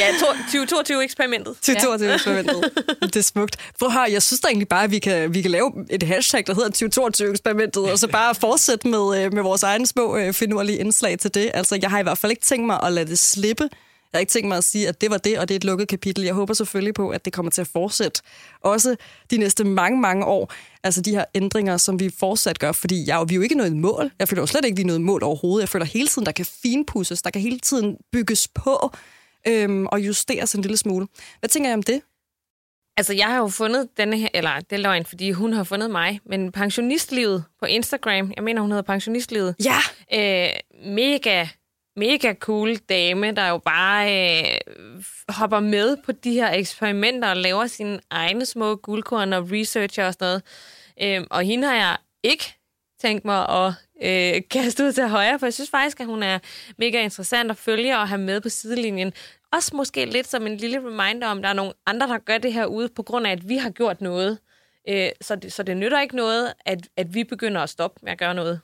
Ja, 0.00 0.06
to- 0.20 0.58
2022-eksperimentet. 0.58 1.54
2022 1.56 2.14
eksperimentet. 2.14 2.70
Det 3.02 3.16
er 3.16 3.22
smukt. 3.22 3.56
Prøv 3.78 3.88
at 4.06 4.12
jeg 4.12 4.22
synes 4.22 4.40
da 4.40 4.48
egentlig 4.48 4.68
bare, 4.68 4.84
at 4.84 4.90
vi 4.90 4.98
kan, 4.98 5.34
vi 5.34 5.42
kan 5.42 5.50
lave 5.50 5.72
et 5.90 6.02
hashtag, 6.02 6.44
der 6.46 6.54
hedder 6.54 6.68
2022 6.68 7.30
eksperimentet, 7.30 7.90
og 7.92 7.98
så 7.98 8.08
bare 8.08 8.34
fortsætte 8.34 8.88
med, 8.88 9.24
øh, 9.24 9.32
med 9.32 9.42
vores 9.42 9.62
egne 9.62 9.86
små 9.86 10.16
øh, 10.16 10.32
finurlige 10.32 10.78
indslag 10.78 11.18
til 11.18 11.34
det. 11.34 11.50
Altså, 11.54 11.78
jeg 11.82 11.90
har 11.90 11.98
i 11.98 12.02
hvert 12.02 12.18
fald 12.18 12.30
ikke 12.32 12.42
tænkt 12.42 12.66
mig 12.66 12.80
at 12.82 12.92
lade 12.92 13.06
det 13.10 13.18
slippe. 13.18 13.68
Jeg 14.12 14.18
har 14.18 14.20
ikke 14.20 14.30
tænkt 14.30 14.48
mig 14.48 14.58
at 14.58 14.64
sige, 14.64 14.88
at 14.88 15.00
det 15.00 15.10
var 15.10 15.18
det, 15.18 15.38
og 15.38 15.48
det 15.48 15.54
er 15.54 15.56
et 15.56 15.64
lukket 15.64 15.88
kapitel. 15.88 16.24
Jeg 16.24 16.34
håber 16.34 16.54
selvfølgelig 16.54 16.94
på, 16.94 17.10
at 17.10 17.24
det 17.24 17.32
kommer 17.32 17.50
til 17.50 17.60
at 17.60 17.66
fortsætte. 17.66 18.22
Også 18.60 18.96
de 19.30 19.36
næste 19.36 19.64
mange, 19.64 20.00
mange 20.00 20.24
år. 20.24 20.52
Altså 20.84 21.00
de 21.00 21.10
her 21.10 21.24
ændringer, 21.34 21.76
som 21.76 22.00
vi 22.00 22.10
fortsat 22.18 22.58
gør, 22.58 22.72
fordi 22.72 23.08
jeg, 23.08 23.24
vi 23.28 23.34
er 23.34 23.36
jo 23.36 23.42
ikke 23.42 23.54
noget 23.54 23.76
mål. 23.76 24.10
Jeg 24.18 24.28
føler 24.28 24.42
jo 24.42 24.46
slet 24.46 24.64
ikke, 24.64 24.76
vi 24.76 24.82
er 24.82 24.86
noget 24.86 25.00
mål 25.00 25.22
overhovedet. 25.22 25.62
Jeg 25.62 25.68
føler 25.68 25.86
hele 25.86 26.08
tiden, 26.08 26.26
der 26.26 26.32
kan 26.32 26.46
finpusses, 26.62 27.22
der 27.22 27.30
kan 27.30 27.42
hele 27.42 27.58
tiden 27.58 27.96
bygges 28.12 28.48
på 28.48 28.92
øhm, 29.48 29.86
og 29.86 30.00
justeres 30.00 30.54
en 30.54 30.62
lille 30.62 30.76
smule. 30.76 31.06
Hvad 31.40 31.48
tænker 31.48 31.70
jeg 31.70 31.76
om 31.76 31.82
det? 31.82 32.02
Altså, 32.96 33.14
jeg 33.14 33.26
har 33.26 33.36
jo 33.36 33.48
fundet 33.48 33.88
denne 33.96 34.18
her, 34.18 34.28
eller 34.34 34.60
det 34.60 34.72
er 34.72 34.76
løgn, 34.76 35.04
fordi 35.04 35.30
hun 35.30 35.52
har 35.52 35.64
fundet 35.64 35.90
mig, 35.90 36.20
men 36.26 36.52
pensionistlivet 36.52 37.44
på 37.60 37.66
Instagram, 37.66 38.32
jeg 38.36 38.44
mener, 38.44 38.60
hun 38.60 38.70
hedder 38.70 38.82
pensionistlivet, 38.82 39.54
Ja, 39.64 39.78
øh, 40.14 40.50
mega, 40.94 41.46
mega 41.98 42.34
cool 42.34 42.76
dame, 42.76 43.32
der 43.32 43.48
jo 43.48 43.58
bare 43.58 44.14
øh, 44.14 44.60
hopper 45.28 45.60
med 45.60 45.96
på 46.04 46.12
de 46.12 46.32
her 46.32 46.50
eksperimenter 46.52 47.28
og 47.28 47.36
laver 47.36 47.66
sine 47.66 48.00
egne 48.10 48.46
små 48.46 48.76
guldkorn 48.76 49.32
og 49.32 49.48
researcher 49.52 50.06
og 50.06 50.12
sådan 50.12 50.26
noget. 50.26 50.42
Øhm, 51.02 51.26
og 51.30 51.42
hende 51.42 51.68
har 51.68 51.74
jeg 51.74 51.96
ikke 52.22 52.54
tænkt 53.00 53.24
mig 53.24 53.48
at 53.48 53.72
øh, 54.02 54.42
kaste 54.50 54.84
ud 54.84 54.92
til 54.92 55.08
højre, 55.08 55.38
for 55.38 55.46
jeg 55.46 55.54
synes 55.54 55.70
faktisk, 55.70 56.00
at 56.00 56.06
hun 56.06 56.22
er 56.22 56.38
mega 56.78 57.02
interessant 57.02 57.50
at 57.50 57.56
følge 57.56 57.98
og 57.98 58.08
have 58.08 58.20
med 58.20 58.40
på 58.40 58.48
sidelinjen. 58.48 59.12
Også 59.52 59.76
måske 59.76 60.04
lidt 60.04 60.28
som 60.28 60.46
en 60.46 60.56
lille 60.56 60.78
reminder 60.78 61.28
om, 61.28 61.38
at 61.38 61.42
der 61.42 61.48
er 61.50 61.54
nogle 61.54 61.72
andre, 61.86 62.08
der 62.08 62.18
gør 62.18 62.38
det 62.38 62.52
her 62.52 62.66
ude, 62.66 62.88
på 62.88 63.02
grund 63.02 63.26
af, 63.26 63.30
at 63.30 63.48
vi 63.48 63.56
har 63.56 63.70
gjort 63.70 64.00
noget. 64.00 64.38
Øh, 64.88 65.08
så, 65.20 65.36
det, 65.36 65.52
så 65.52 65.62
det 65.62 65.76
nytter 65.76 66.00
ikke 66.00 66.16
noget, 66.16 66.52
at, 66.66 66.88
at 66.96 67.14
vi 67.14 67.24
begynder 67.24 67.60
at 67.60 67.70
stoppe 67.70 68.00
med 68.02 68.12
at 68.12 68.18
gøre 68.18 68.34
noget 68.34 68.60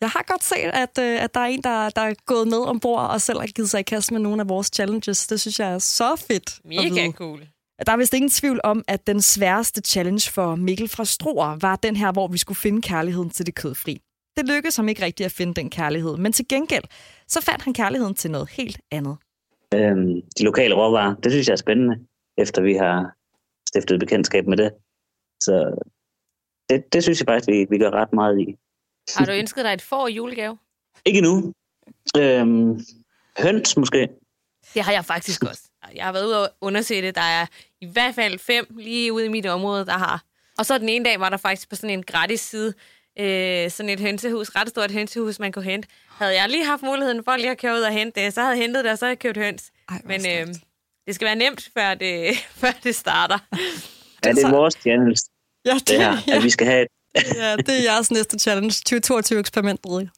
jeg 0.00 0.10
har 0.10 0.24
godt 0.26 0.44
set, 0.44 0.70
at, 0.84 0.98
øh, 1.00 1.24
at 1.24 1.34
der 1.34 1.40
er 1.40 1.44
en, 1.44 1.62
der, 1.62 1.90
der 1.90 2.00
er 2.00 2.14
gået 2.26 2.48
med 2.48 2.58
ombord 2.58 3.10
og 3.10 3.20
selv 3.20 3.38
har 3.40 3.46
givet 3.46 3.70
sig 3.70 3.80
i 3.80 3.82
kast 3.82 4.12
med 4.12 4.20
nogle 4.20 4.42
af 4.42 4.48
vores 4.48 4.70
challenges. 4.74 5.26
Det 5.26 5.40
synes 5.40 5.60
jeg 5.60 5.72
er 5.72 5.78
så 5.78 6.24
fedt. 6.28 6.60
Mega 6.64 7.12
cool. 7.12 7.40
Der 7.86 7.92
er 7.92 7.96
vist 7.96 8.14
ingen 8.14 8.30
tvivl 8.30 8.60
om, 8.64 8.84
at 8.88 9.06
den 9.06 9.22
sværeste 9.22 9.80
challenge 9.80 10.30
for 10.30 10.54
Mikkel 10.54 10.88
fra 10.88 11.04
Struer 11.04 11.56
var 11.60 11.76
den 11.76 11.96
her, 11.96 12.12
hvor 12.12 12.28
vi 12.28 12.38
skulle 12.38 12.58
finde 12.58 12.82
kærligheden 12.82 13.30
til 13.30 13.46
det 13.46 13.54
kødfri. 13.54 14.00
Det 14.36 14.48
lykkedes 14.48 14.76
ham 14.76 14.88
ikke 14.88 15.04
rigtigt 15.04 15.24
at 15.24 15.32
finde 15.32 15.54
den 15.54 15.70
kærlighed, 15.70 16.16
men 16.16 16.32
til 16.32 16.48
gengæld, 16.48 16.84
så 17.28 17.42
fandt 17.42 17.62
han 17.62 17.74
kærligheden 17.74 18.14
til 18.14 18.30
noget 18.30 18.50
helt 18.50 18.80
andet. 18.90 19.16
Øhm, 19.74 20.22
de 20.38 20.44
lokale 20.44 20.74
råvarer, 20.74 21.14
det 21.14 21.32
synes 21.32 21.46
jeg 21.46 21.52
er 21.52 21.56
spændende, 21.56 21.98
efter 22.38 22.62
vi 22.62 22.74
har 22.74 23.16
stiftet 23.68 24.00
bekendtskab 24.00 24.46
med 24.46 24.56
det. 24.56 24.70
Så 25.40 25.84
det, 26.68 26.92
det 26.92 27.02
synes 27.02 27.20
jeg 27.20 27.26
faktisk, 27.26 27.48
vi, 27.48 27.66
vi 27.70 27.78
gør 27.78 27.90
ret 27.90 28.12
meget 28.12 28.40
i. 28.40 28.56
Har 29.16 29.24
du 29.24 29.32
ønsket 29.32 29.64
dig 29.64 29.72
et 29.72 29.82
får 29.82 30.08
i 30.08 30.12
julegave? 30.12 30.58
Ikke 31.04 31.18
endnu. 31.18 31.52
Øhm, 32.16 32.80
høns 33.38 33.76
måske. 33.76 34.08
Det 34.74 34.82
har 34.82 34.92
jeg 34.92 35.04
faktisk 35.04 35.44
også. 35.44 35.62
Jeg 35.94 36.04
har 36.04 36.12
været 36.12 36.26
ude 36.26 36.42
og 36.42 36.54
undersøge 36.60 37.02
det. 37.02 37.14
Der 37.14 37.20
er 37.20 37.46
i 37.80 37.86
hvert 37.86 38.14
fald 38.14 38.38
fem 38.38 38.66
lige 38.70 39.12
ude 39.12 39.26
i 39.26 39.28
mit 39.28 39.46
område, 39.46 39.86
der 39.86 39.92
har. 39.98 40.24
Og 40.58 40.66
så 40.66 40.78
den 40.78 40.88
ene 40.88 41.04
dag 41.04 41.20
var 41.20 41.28
der 41.28 41.36
faktisk 41.36 41.68
på 41.68 41.76
sådan 41.76 41.90
en 41.90 42.02
gratis 42.02 42.40
side, 42.40 42.74
øh, 43.18 43.70
sådan 43.70 43.90
et 43.90 44.00
hønsehus, 44.00 44.48
ret 44.56 44.68
stort 44.68 44.90
hønsehus, 44.90 45.38
man 45.38 45.52
kunne 45.52 45.64
hente. 45.64 45.88
Havde 46.08 46.34
jeg 46.40 46.48
lige 46.48 46.64
haft 46.64 46.82
muligheden 46.82 47.24
for 47.24 47.36
lige 47.36 47.50
at 47.50 47.58
køre 47.58 47.74
ud 47.74 47.80
og 47.80 47.92
hente 47.92 48.20
det, 48.20 48.34
så 48.34 48.40
havde 48.40 48.52
jeg 48.52 48.62
hentet 48.62 48.84
det, 48.84 48.92
og 48.92 48.98
så 48.98 49.04
havde 49.04 49.10
jeg 49.12 49.18
købt 49.18 49.36
høns. 49.36 49.70
Ej, 49.88 50.00
Men 50.04 50.20
øh, 50.20 50.54
det 51.06 51.14
skal 51.14 51.26
være 51.26 51.36
nemt, 51.36 51.70
før 51.74 51.94
det, 51.94 52.36
før 52.62 52.72
det 52.84 52.94
starter. 52.94 53.38
Ja, 54.24 54.32
det 54.32 54.44
er 54.44 54.50
vores 54.50 54.74
challenge, 54.74 55.16
Ja, 55.64 55.74
det 55.86 55.98
her, 55.98 56.36
at 56.36 56.42
vi 56.42 56.50
skal 56.50 56.66
have 56.66 56.82
et 56.82 56.88
ja, 57.36 57.56
det 57.56 57.68
er 57.68 57.82
jeres 57.82 58.10
næste 58.10 58.38
challenge. 58.38 58.82
2022-eksperimentet. 58.88 60.10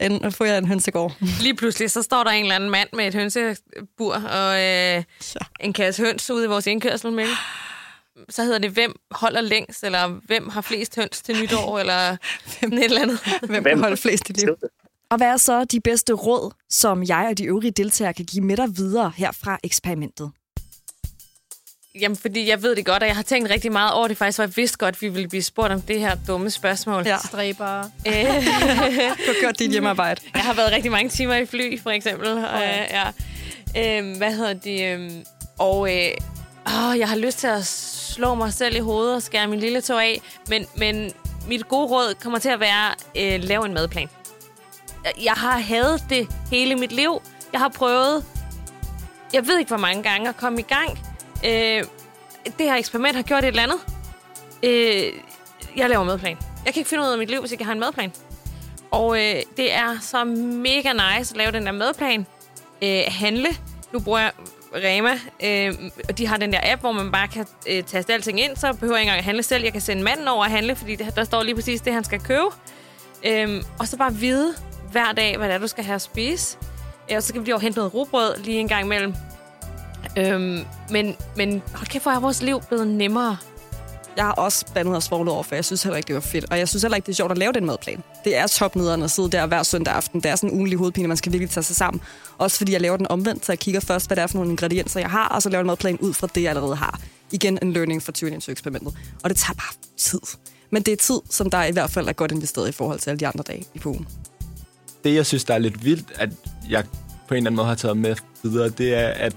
En, 0.00 0.24
at 0.24 0.34
få 0.34 0.44
jer 0.44 0.58
en 0.58 0.66
hønsegård. 0.66 1.12
Lige 1.40 1.54
pludselig, 1.54 1.90
så 1.90 2.02
står 2.02 2.24
der 2.24 2.30
en 2.30 2.44
eller 2.44 2.54
anden 2.54 2.70
mand 2.70 2.88
med 2.92 3.06
et 3.06 3.14
hønsebur 3.14 4.14
og 4.14 4.62
øh, 4.62 5.02
en 5.60 5.72
kasse 5.72 6.02
høns 6.02 6.30
ude 6.30 6.44
i 6.44 6.48
vores 6.48 6.66
indkørsel 6.66 7.12
med. 7.12 7.26
Så 8.28 8.44
hedder 8.44 8.58
det, 8.58 8.70
hvem 8.70 8.94
holder 9.10 9.40
længst, 9.40 9.84
eller 9.84 10.06
hvem 10.26 10.48
har 10.48 10.60
flest 10.60 10.96
høns 10.96 11.22
til 11.22 11.40
nytår, 11.42 11.78
eller 11.80 12.16
sådan 12.46 12.78
et 12.78 12.84
eller 12.84 13.02
andet. 13.02 13.18
Hvem 13.42 13.64
kan 13.64 13.78
holde 13.78 13.96
flest 13.96 14.30
i 14.30 14.32
liv? 14.32 14.56
Og 15.10 15.16
hvad 15.16 15.26
er 15.26 15.36
så 15.36 15.64
de 15.64 15.80
bedste 15.80 16.12
råd, 16.12 16.52
som 16.70 17.02
jeg 17.02 17.26
og 17.30 17.38
de 17.38 17.44
øvrige 17.44 17.70
deltagere 17.70 18.14
kan 18.14 18.24
give 18.24 18.44
med 18.44 18.56
dig 18.56 18.76
videre 18.76 19.12
her 19.16 19.32
fra 19.32 19.58
eksperimentet? 19.64 20.30
Jamen, 22.00 22.16
fordi 22.16 22.48
jeg 22.48 22.62
ved 22.62 22.76
det 22.76 22.86
godt, 22.86 23.02
og 23.02 23.08
jeg 23.08 23.16
har 23.16 23.22
tænkt 23.22 23.50
rigtig 23.50 23.72
meget 23.72 23.92
over 23.92 24.08
det 24.08 24.16
faktisk, 24.16 24.38
og 24.38 24.46
jeg 24.46 24.56
vidste 24.56 24.78
godt, 24.78 24.94
at 24.94 25.02
vi 25.02 25.08
ville 25.08 25.28
blive 25.28 25.42
spurgt 25.42 25.72
om 25.72 25.80
det 25.80 26.00
her 26.00 26.16
dumme 26.26 26.50
spørgsmål. 26.50 27.02
Ja, 27.06 27.16
Stræber. 27.26 27.82
Øh, 28.06 28.14
du 28.14 29.26
har 29.26 29.40
gjort 29.40 29.58
dit 29.58 29.70
hjemmearbejde. 29.70 30.20
jeg 30.34 30.42
har 30.42 30.54
været 30.54 30.72
rigtig 30.72 30.90
mange 30.90 31.08
timer 31.08 31.34
i 31.34 31.46
fly, 31.46 31.80
for 31.82 31.90
eksempel. 31.90 32.28
Og, 32.28 32.62
øh, 32.62 32.88
ja. 32.90 33.08
øh, 34.00 34.16
hvad 34.16 34.32
hedder 34.32 34.52
det? 34.52 34.94
Øh, 34.94 35.10
og 35.58 35.96
øh, 35.96 36.10
åh, 36.66 36.98
jeg 36.98 37.08
har 37.08 37.16
lyst 37.16 37.38
til 37.38 37.46
at 37.46 37.66
slå 37.66 38.34
mig 38.34 38.52
selv 38.52 38.76
i 38.76 38.78
hovedet 38.78 39.14
og 39.14 39.22
skære 39.22 39.46
min 39.46 39.60
lille 39.60 39.80
tog 39.80 40.02
af, 40.04 40.20
men, 40.48 40.66
men 40.76 41.12
mit 41.48 41.68
gode 41.68 41.86
råd 41.86 42.14
kommer 42.22 42.38
til 42.38 42.48
at 42.48 42.60
være, 42.60 42.94
øh, 43.16 43.44
lav 43.44 43.60
en 43.62 43.74
madplan. 43.74 44.08
Jeg 45.24 45.32
har 45.32 45.58
hadet 45.58 46.04
det 46.10 46.28
hele 46.50 46.74
mit 46.74 46.92
liv. 46.92 47.22
Jeg 47.52 47.60
har 47.60 47.68
prøvet, 47.68 48.24
jeg 49.32 49.46
ved 49.46 49.58
ikke 49.58 49.68
hvor 49.68 49.76
mange 49.76 50.02
gange, 50.02 50.28
at 50.28 50.36
komme 50.36 50.60
i 50.60 50.62
gang. 50.62 50.98
Øh, 51.44 51.84
det 52.58 52.66
her 52.66 52.74
eksperiment 52.74 53.16
har 53.16 53.22
gjort 53.22 53.44
et 53.44 53.48
eller 53.48 53.62
andet. 53.62 53.78
Øh, 54.62 55.12
jeg 55.76 55.88
laver 55.88 56.04
madplan. 56.04 56.36
Jeg 56.64 56.74
kan 56.74 56.80
ikke 56.80 56.88
finde 56.88 57.04
ud 57.04 57.08
af 57.08 57.18
mit 57.18 57.30
liv, 57.30 57.40
hvis 57.40 57.52
jeg 57.52 57.66
har 57.66 57.72
en 57.72 57.80
madplan. 57.80 58.12
Og 58.90 59.18
øh, 59.18 59.42
det 59.56 59.72
er 59.72 59.98
så 60.00 60.24
mega 60.24 60.92
nice 60.92 61.32
at 61.32 61.36
lave 61.36 61.52
den 61.52 61.66
der 61.66 61.72
madplan. 61.72 62.26
Øh, 62.82 63.02
handle. 63.08 63.48
Nu 63.92 64.00
bruger 64.00 64.18
jeg 64.18 64.32
Rema, 64.74 65.18
øh, 65.44 65.90
og 66.08 66.18
de 66.18 66.26
har 66.26 66.36
den 66.36 66.52
der 66.52 66.60
app, 66.62 66.80
hvor 66.80 66.92
man 66.92 67.12
bare 67.12 67.28
kan 67.28 67.46
øh, 67.68 67.82
taste 67.84 68.12
alting 68.12 68.40
ind, 68.40 68.56
så 68.56 68.72
behøver 68.72 68.96
jeg 68.96 69.02
ikke 69.02 69.08
engang 69.08 69.18
at 69.18 69.24
handle 69.24 69.42
selv. 69.42 69.64
Jeg 69.64 69.72
kan 69.72 69.80
sende 69.80 70.02
manden 70.02 70.28
over 70.28 70.44
at 70.44 70.50
handle, 70.50 70.76
fordi 70.76 70.96
det, 70.96 71.16
der 71.16 71.24
står 71.24 71.42
lige 71.42 71.54
præcis 71.54 71.80
det, 71.80 71.92
han 71.92 72.04
skal 72.04 72.20
købe. 72.20 72.46
Øh, 73.24 73.62
og 73.78 73.88
så 73.88 73.96
bare 73.96 74.14
vide 74.14 74.54
hver 74.92 75.12
dag, 75.12 75.36
hvad 75.36 75.48
det 75.48 75.54
er, 75.54 75.58
du 75.58 75.66
skal 75.66 75.84
have 75.84 75.94
at 75.94 76.02
spise. 76.02 76.58
Øh, 77.10 77.16
og 77.16 77.22
så 77.22 77.32
kan 77.32 77.42
vi 77.42 77.46
lige 77.46 77.60
hente 77.60 77.78
noget 77.78 77.94
rugbrød 77.94 78.36
lige 78.36 78.60
en 78.60 78.68
gang 78.68 78.84
imellem. 78.84 79.14
Øhm, 80.18 80.64
men, 80.90 81.16
men 81.36 81.62
hold 81.74 81.86
kæft, 81.86 82.04
hvor 82.04 82.12
er 82.12 82.20
vores 82.20 82.42
liv 82.42 82.60
blevet 82.68 82.86
nemmere. 82.86 83.36
Jeg 84.16 84.24
har 84.24 84.32
også 84.32 84.64
bandet 84.74 84.94
og 84.94 85.02
svoglet 85.02 85.34
over, 85.34 85.42
for 85.42 85.54
jeg 85.54 85.64
synes 85.64 85.82
heller 85.82 85.96
ikke, 85.96 86.06
det 86.06 86.14
var 86.14 86.20
fedt. 86.20 86.44
Og 86.50 86.58
jeg 86.58 86.68
synes 86.68 86.82
heller 86.82 86.96
ikke, 86.96 87.06
det 87.06 87.12
er 87.12 87.16
sjovt 87.16 87.32
at 87.32 87.38
lave 87.38 87.52
den 87.52 87.66
madplan. 87.66 88.02
Det 88.24 88.36
er 88.36 88.46
topnederen 88.46 89.02
at 89.02 89.10
sidde 89.10 89.30
der 89.30 89.46
hver 89.46 89.62
søndag 89.62 89.94
aften. 89.94 90.20
Det 90.20 90.30
er 90.30 90.36
sådan 90.36 90.50
en 90.50 90.54
ugenlig 90.54 90.78
hovedpine, 90.78 91.08
man 91.08 91.16
skal 91.16 91.32
virkelig 91.32 91.50
tage 91.50 91.64
sig 91.64 91.76
sammen. 91.76 92.02
Også 92.38 92.56
fordi 92.56 92.72
jeg 92.72 92.80
laver 92.80 92.96
den 92.96 93.06
omvendt, 93.08 93.46
så 93.46 93.52
jeg 93.52 93.58
kigger 93.58 93.80
først, 93.80 94.06
hvad 94.06 94.16
det 94.16 94.22
er 94.22 94.26
for 94.26 94.38
nogle 94.38 94.50
ingredienser, 94.50 95.00
jeg 95.00 95.10
har, 95.10 95.28
og 95.28 95.42
så 95.42 95.48
laver 95.48 95.60
en 95.60 95.66
madplan 95.66 95.98
ud 95.98 96.14
fra 96.14 96.28
det, 96.34 96.42
jeg 96.42 96.50
allerede 96.50 96.76
har. 96.76 97.00
Igen 97.30 97.58
en 97.62 97.72
learning 97.72 98.02
fra 98.02 98.12
20 98.12 98.50
eksperimentet. 98.50 98.94
Og 99.24 99.30
det 99.30 99.38
tager 99.38 99.54
bare 99.54 99.74
tid. 99.96 100.20
Men 100.70 100.82
det 100.82 100.92
er 100.92 100.96
tid, 100.96 101.20
som 101.30 101.50
der 101.50 101.64
i 101.64 101.72
hvert 101.72 101.90
fald 101.90 102.08
er 102.08 102.12
godt 102.12 102.32
investeret 102.32 102.68
i 102.68 102.72
forhold 102.72 102.98
til 102.98 103.10
alle 103.10 103.20
de 103.20 103.26
andre 103.26 103.44
dage 103.46 103.64
i 103.74 103.80
ugen. 103.84 104.08
Det, 105.04 105.14
jeg 105.14 105.26
synes, 105.26 105.44
der 105.44 105.54
er 105.54 105.58
lidt 105.58 105.84
vildt, 105.84 106.12
at 106.14 106.30
jeg 106.70 106.84
på 107.28 107.34
en 107.34 107.36
eller 107.36 107.50
anden 107.50 107.56
måde 107.56 107.66
har 107.66 107.74
taget 107.74 107.96
med 107.96 108.16
videre, 108.42 108.68
det 108.68 108.94
er, 108.94 109.08
at 109.08 109.36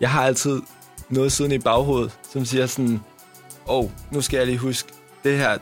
jeg 0.00 0.10
har 0.10 0.22
altid 0.22 0.60
noget 1.08 1.32
siden 1.32 1.52
i 1.52 1.58
baghovedet, 1.58 2.18
som 2.32 2.44
siger 2.44 2.66
sådan, 2.66 3.00
åh, 3.68 3.84
oh, 3.84 3.90
nu 4.10 4.20
skal 4.20 4.36
jeg 4.36 4.46
lige 4.46 4.58
huske, 4.58 4.92
det 5.24 5.38
her, 5.38 5.58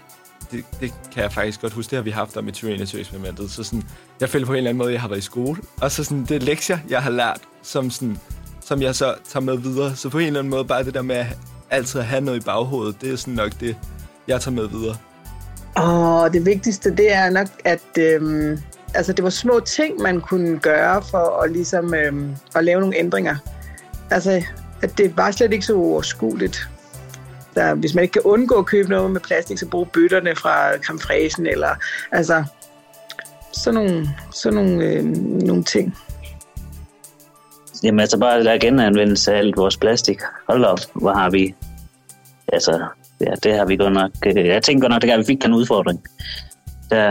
det, 0.51 0.65
det 0.81 0.95
kan 1.13 1.23
jeg 1.23 1.33
faktisk 1.33 1.61
godt 1.61 1.73
huske, 1.73 1.91
det 1.91 1.97
har 1.97 2.03
vi 2.03 2.11
haft 2.11 2.37
om 2.37 2.49
i 2.49 2.51
2021 2.51 3.01
eksperimentet. 3.01 3.51
Så 3.51 3.65
sådan, 3.65 3.85
jeg 4.21 4.29
føler 4.29 4.47
på 4.47 4.53
en 4.53 4.57
eller 4.57 4.71
anden 4.71 4.79
måde, 4.79 4.89
at 4.89 4.93
jeg 4.93 5.01
har 5.01 5.09
været 5.09 5.19
i 5.19 5.23
skole. 5.23 5.57
Og 5.81 5.91
så 5.91 6.05
sådan, 6.05 6.25
det 6.25 6.31
er 6.31 6.41
lektier, 6.41 6.79
jeg 6.89 7.03
har 7.03 7.11
lært, 7.11 7.41
som, 7.63 7.91
sådan, 7.91 8.19
som 8.61 8.83
jeg 8.83 8.95
så 8.95 9.15
tager 9.29 9.45
med 9.45 9.59
videre. 9.59 9.97
Så 9.97 10.09
på 10.09 10.19
en 10.19 10.27
eller 10.27 10.41
anden 10.41 10.51
måde, 10.51 10.65
bare 10.65 10.85
det 10.85 10.95
der 10.95 11.03
med 11.03 11.17
at 11.17 11.27
altid 11.71 12.01
at 12.01 12.07
have 12.07 12.21
noget 12.21 12.41
i 12.41 12.45
baghovedet, 12.45 13.01
det 13.01 13.13
er 13.13 13.17
sådan 13.17 13.35
nok 13.35 13.61
det, 13.61 13.77
jeg 14.29 14.41
tager 14.41 14.55
med 14.55 14.69
videre. 14.69 14.97
Og 15.77 16.33
det 16.33 16.47
vigtigste, 16.47 16.91
det 16.97 17.13
er 17.13 17.31
nok, 17.31 17.47
at 17.65 17.99
øhm, 17.99 18.59
altså, 18.95 19.13
det 19.13 19.25
var 19.25 19.31
små 19.31 19.61
ting, 19.61 20.01
man 20.01 20.21
kunne 20.21 20.59
gøre 20.59 21.03
for 21.11 21.43
at, 21.43 21.53
ligesom, 21.53 21.95
øhm, 21.95 22.37
at 22.55 22.65
lave 22.65 22.81
nogle 22.81 22.97
ændringer. 22.97 23.37
Altså, 24.11 24.43
at 24.83 24.99
det 24.99 25.17
var 25.17 25.31
slet 25.31 25.53
ikke 25.53 25.67
så 25.67 25.77
overskueligt. 25.77 26.69
Der, 27.55 27.75
hvis 27.75 27.95
man 27.95 28.03
ikke 28.03 28.13
kan 28.13 28.23
undgå 28.23 28.55
at 28.55 28.67
købe 28.67 28.89
noget 28.89 29.11
med 29.11 29.21
plastik, 29.21 29.59
så 29.59 29.69
brug 29.69 29.89
bøtterne 29.93 30.37
fra 30.37 30.77
kamfræsen, 30.77 31.47
eller 31.47 31.75
altså 32.13 32.45
sådan 33.53 33.75
nogle, 33.75 34.09
sådan 34.33 34.55
nogle, 34.55 34.85
øh, 34.85 35.05
nogle 35.47 35.65
ting. 35.65 35.97
Jamen 37.83 38.01
altså 38.01 38.19
bare 38.19 38.45
der 38.45 38.59
genanvendelse 38.59 39.33
af 39.33 39.39
alt 39.39 39.57
vores 39.57 39.77
plastik. 39.77 40.21
Hold 40.49 40.65
op, 40.65 40.79
hvor 40.95 41.13
har 41.13 41.31
vi... 41.31 41.55
Altså, 42.53 42.87
ja, 43.21 43.35
det 43.43 43.55
har 43.55 43.65
vi 43.65 43.77
godt 43.77 43.93
nok... 43.93 44.11
Øh, 44.27 44.47
jeg 44.47 44.63
tænker 44.63 44.89
godt 44.89 45.03
nok, 45.03 45.13
at 45.13 45.19
vi 45.19 45.25
fik 45.25 45.45
en 45.45 45.55
udfordring. 45.55 46.05
Der, 46.91 47.09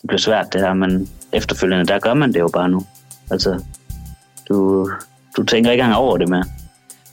det 0.00 0.08
blev 0.08 0.18
svært 0.18 0.52
det 0.52 0.60
her, 0.60 0.74
men 0.74 1.08
efterfølgende, 1.32 1.86
der 1.86 1.98
gør 1.98 2.14
man 2.14 2.32
det 2.32 2.40
jo 2.40 2.48
bare 2.48 2.68
nu. 2.68 2.86
Altså, 3.30 3.64
du, 4.48 4.90
du 5.36 5.42
tænker 5.42 5.70
ikke 5.70 5.82
engang 5.82 5.98
over 5.98 6.18
det 6.18 6.28
mere. 6.28 6.44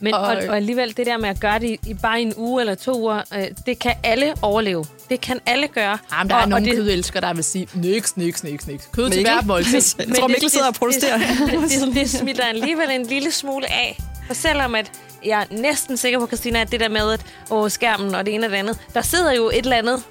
Men, 0.00 0.14
og, 0.14 0.20
og, 0.20 0.56
alligevel, 0.56 0.96
det 0.96 1.06
der 1.06 1.18
med 1.18 1.28
at 1.28 1.40
gøre 1.40 1.58
det 1.58 1.76
i 1.86 1.94
bare 1.94 2.20
en 2.20 2.32
uge 2.36 2.62
eller 2.62 2.74
to 2.74 3.00
uger, 3.00 3.22
øh, 3.36 3.44
det 3.66 3.78
kan 3.78 3.94
alle 4.02 4.34
overleve. 4.42 4.84
Det 5.10 5.20
kan 5.20 5.40
alle 5.46 5.68
gøre. 5.68 5.98
Jamen, 6.12 6.30
der 6.30 6.36
og, 6.36 6.42
er 6.42 6.46
nogle 6.46 6.66
det, 6.66 6.74
kødelskere, 6.74 7.20
der 7.20 7.34
vil 7.34 7.44
sige, 7.44 7.68
niks, 7.74 8.16
niks, 8.16 8.44
niks, 8.44 8.66
niks. 8.66 8.88
Kød 8.92 9.10
til 9.10 9.22
hver 9.22 9.42
måltid. 9.42 9.82
Jeg 9.98 10.16
tror, 10.16 10.28
Mikkel 10.28 10.50
sidder 10.50 10.66
og 10.66 10.74
protesterer. 10.74 11.18
Det, 11.18 11.60
det, 11.70 11.86
det, 11.86 11.94
det 11.94 12.10
smitter 12.10 12.44
alligevel 12.44 12.90
en 12.90 13.06
lille 13.06 13.30
smule 13.30 13.72
af. 13.72 13.98
For 14.26 14.34
selvom 14.34 14.74
at 14.74 14.92
jeg 15.24 15.40
er 15.40 15.54
næsten 15.54 15.96
sikker 15.96 16.18
på, 16.18 16.26
Christina, 16.26 16.60
at 16.60 16.72
det 16.72 16.80
der 16.80 16.88
med, 16.88 17.12
at 17.12 17.24
åh, 17.50 17.70
skærmen 17.70 18.14
og 18.14 18.26
det 18.26 18.34
ene 18.34 18.46
og 18.46 18.50
det 18.50 18.56
andet, 18.56 18.78
der 18.94 19.02
sidder 19.02 19.32
jo 19.32 19.48
et 19.48 19.56
eller 19.58 19.76
andet 19.76 20.02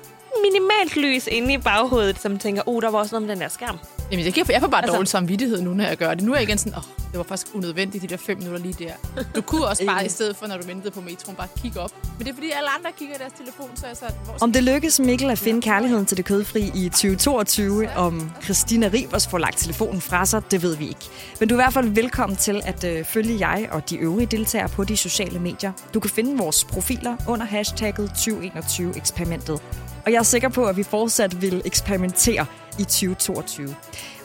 minimalt 0.43 0.97
lys 0.97 1.27
inde 1.27 1.53
i 1.53 1.57
baghovedet, 1.57 2.21
som 2.21 2.37
tænker, 2.37 2.61
oh, 2.65 2.81
der 2.81 2.91
var 2.91 2.99
også 2.99 3.15
noget 3.15 3.27
med 3.27 3.35
den 3.35 3.41
der 3.41 3.49
skærm. 3.49 3.79
Jamen, 4.11 4.25
jeg, 4.25 4.37
jeg 4.37 4.61
får 4.61 4.67
bare 4.67 4.81
altså, 4.81 4.95
dårlig 4.95 5.09
samvittighed 5.09 5.61
nu, 5.61 5.73
når 5.73 5.83
jeg 5.83 5.97
gør 5.97 6.13
det. 6.13 6.23
Nu 6.23 6.31
er 6.31 6.35
jeg 6.35 6.43
igen 6.43 6.57
sådan, 6.57 6.73
åh, 6.73 6.79
oh, 6.79 7.00
det 7.11 7.17
var 7.17 7.23
faktisk 7.23 7.55
unødvendigt, 7.55 8.01
de 8.01 8.07
der 8.07 8.17
fem 8.17 8.37
minutter 8.37 8.59
lige 8.59 8.85
der. 8.85 9.23
Du 9.35 9.41
kunne 9.41 9.65
også 9.65 9.85
bare, 9.91 10.05
i 10.05 10.09
stedet 10.09 10.35
for, 10.35 10.47
når 10.47 10.57
du 10.57 10.67
ventede 10.67 10.91
på 10.91 11.01
metroen, 11.01 11.35
bare 11.35 11.47
kigge 11.61 11.79
op. 11.79 11.91
Men 12.17 12.25
det 12.25 12.31
er, 12.31 12.35
fordi 12.35 12.51
alle 12.51 12.69
andre 12.69 12.91
kigger 12.97 13.15
i 13.15 13.17
deres 13.17 13.33
telefon, 13.33 13.69
så 13.75 13.87
jeg 13.87 13.97
sådan, 13.97 14.15
hvor 14.23 14.37
Om 14.41 14.51
det 14.51 14.63
lykkes 14.63 14.99
Mikkel 14.99 15.29
at 15.29 15.37
finde 15.37 15.61
kærligheden 15.61 16.05
til 16.05 16.17
det 16.17 16.25
kødfri 16.25 16.71
i 16.75 16.89
2022, 16.89 17.89
om 17.95 18.31
Christina 18.43 18.89
Rivers 18.93 19.27
får 19.27 19.37
lagt 19.37 19.57
telefonen 19.57 20.01
fra 20.01 20.25
sig, 20.25 20.51
det 20.51 20.61
ved 20.61 20.77
vi 20.77 20.87
ikke. 20.87 21.09
Men 21.39 21.49
du 21.49 21.55
er 21.55 21.59
i 21.59 21.63
hvert 21.63 21.73
fald 21.73 21.89
velkommen 21.89 22.35
til 22.35 22.61
at 22.65 22.83
øh, 22.83 23.05
følge 23.05 23.47
jeg 23.47 23.67
og 23.71 23.89
de 23.89 23.97
øvrige 23.97 24.25
deltagere 24.27 24.69
på 24.69 24.83
de 24.83 24.97
sociale 24.97 25.39
medier. 25.39 25.71
Du 25.93 25.99
kan 25.99 26.09
finde 26.09 26.37
vores 26.37 26.63
profiler 26.63 27.15
under 27.27 27.45
hashtagget 27.45 28.09
2021-eksperimentet. 28.09 29.61
Og 30.05 30.11
jeg 30.11 30.19
er 30.19 30.23
sikker 30.23 30.49
på, 30.49 30.65
at 30.65 30.77
vi 30.77 30.83
fortsat 30.83 31.41
vil 31.41 31.61
eksperimentere 31.65 32.45
i 32.79 32.83
2022. 32.83 33.75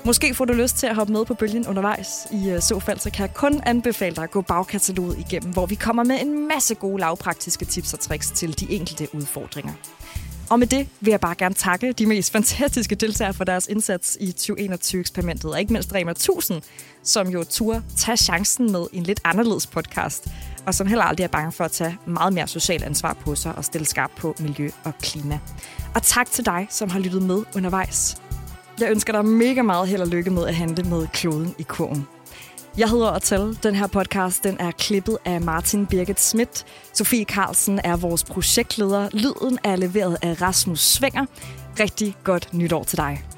Måske 0.07 0.35
får 0.35 0.45
du 0.45 0.53
lyst 0.53 0.77
til 0.77 0.87
at 0.87 0.95
hoppe 0.95 1.13
med 1.13 1.25
på 1.25 1.35
bølgen 1.35 1.67
undervejs. 1.67 2.27
I 2.33 2.51
øh, 2.51 2.61
så 2.61 2.81
fald 2.81 2.99
så 2.99 3.11
kan 3.11 3.23
jeg 3.23 3.35
kun 3.35 3.61
anbefale 3.67 4.17
dig 4.17 4.25
at 4.25 4.31
gå 4.31 4.43
bagkataloget 4.43 5.19
igennem, 5.19 5.53
hvor 5.53 5.67
vi 5.67 5.75
kommer 5.75 6.05
med 6.05 6.21
en 6.21 6.49
masse 6.49 6.75
gode 6.75 7.01
lavpraktiske 7.01 7.65
tips 7.65 7.93
og 7.93 8.01
tricks 8.01 8.31
til 8.31 8.61
de 8.61 8.71
enkelte 8.71 9.09
udfordringer. 9.15 9.73
Og 10.51 10.59
med 10.59 10.67
det 10.67 10.89
vil 11.01 11.11
jeg 11.11 11.21
bare 11.21 11.35
gerne 11.35 11.55
takke 11.55 11.93
de 11.93 12.07
mest 12.07 12.33
fantastiske 12.33 12.95
deltagere 12.95 13.35
for 13.35 13.45
deres 13.45 13.67
indsats 13.67 14.19
i 14.21 14.35
2021-eksperimentet, 14.39 15.53
og 15.53 15.61
ikke 15.61 15.73
mindst 15.73 15.95
Rema 15.95 16.11
1000, 16.11 16.63
som 17.03 17.29
jo 17.29 17.45
turde 17.45 17.83
tage 17.97 18.17
chancen 18.17 18.73
med 18.73 18.87
en 18.93 19.03
lidt 19.03 19.21
anderledes 19.25 19.67
podcast, 19.67 20.29
og 20.67 20.75
som 20.75 20.87
heller 20.87 21.05
aldrig 21.05 21.25
er 21.25 21.29
bange 21.29 21.53
for 21.53 21.65
at 21.65 21.73
tage 21.73 21.99
meget 22.07 22.33
mere 22.33 22.49
social 22.49 22.85
ansvar 22.85 23.13
på 23.13 23.35
sig 23.35 23.55
og 23.55 23.65
stille 23.65 23.87
skarp 23.87 24.11
på 24.17 24.35
miljø 24.39 24.71
og 24.85 24.93
klima. 25.03 25.39
Og 25.95 26.03
tak 26.03 26.31
til 26.31 26.47
dig, 26.47 26.67
som 26.71 26.91
har 26.91 26.99
lyttet 26.99 27.23
med 27.23 27.43
undervejs. 27.57 28.17
Jeg 28.81 28.91
ønsker 28.91 29.13
dig 29.13 29.25
mega 29.25 29.63
meget 29.63 29.89
held 29.89 30.03
og 30.03 30.09
lykke 30.09 30.31
med 30.31 30.47
at 30.47 30.55
handle 30.55 30.85
med 30.91 31.07
kloden 31.13 31.55
i 31.59 31.63
kurven. 31.63 32.07
Jeg 32.79 32.91
hedder 32.91 33.07
Atal. 33.07 33.59
Den 33.63 33.75
her 33.75 33.87
podcast 33.87 34.45
den 34.45 34.57
er 34.61 34.71
klippet 34.71 35.19
af 35.25 35.41
Martin 35.41 35.87
Birgit 35.87 36.21
Schmidt. 36.21 36.65
Sofie 36.93 37.25
Carlsen 37.25 37.81
er 37.85 37.97
vores 37.97 38.25
projektleder. 38.25 39.09
Lyden 39.13 39.59
er 39.65 39.77
leveret 39.77 40.19
af 40.23 40.43
Rasmus 40.43 40.81
Svinger. 40.81 41.27
Rigtig 41.81 42.17
godt 42.25 42.55
nytår 42.55 42.85
til 42.85 42.99
dig. 42.99 43.36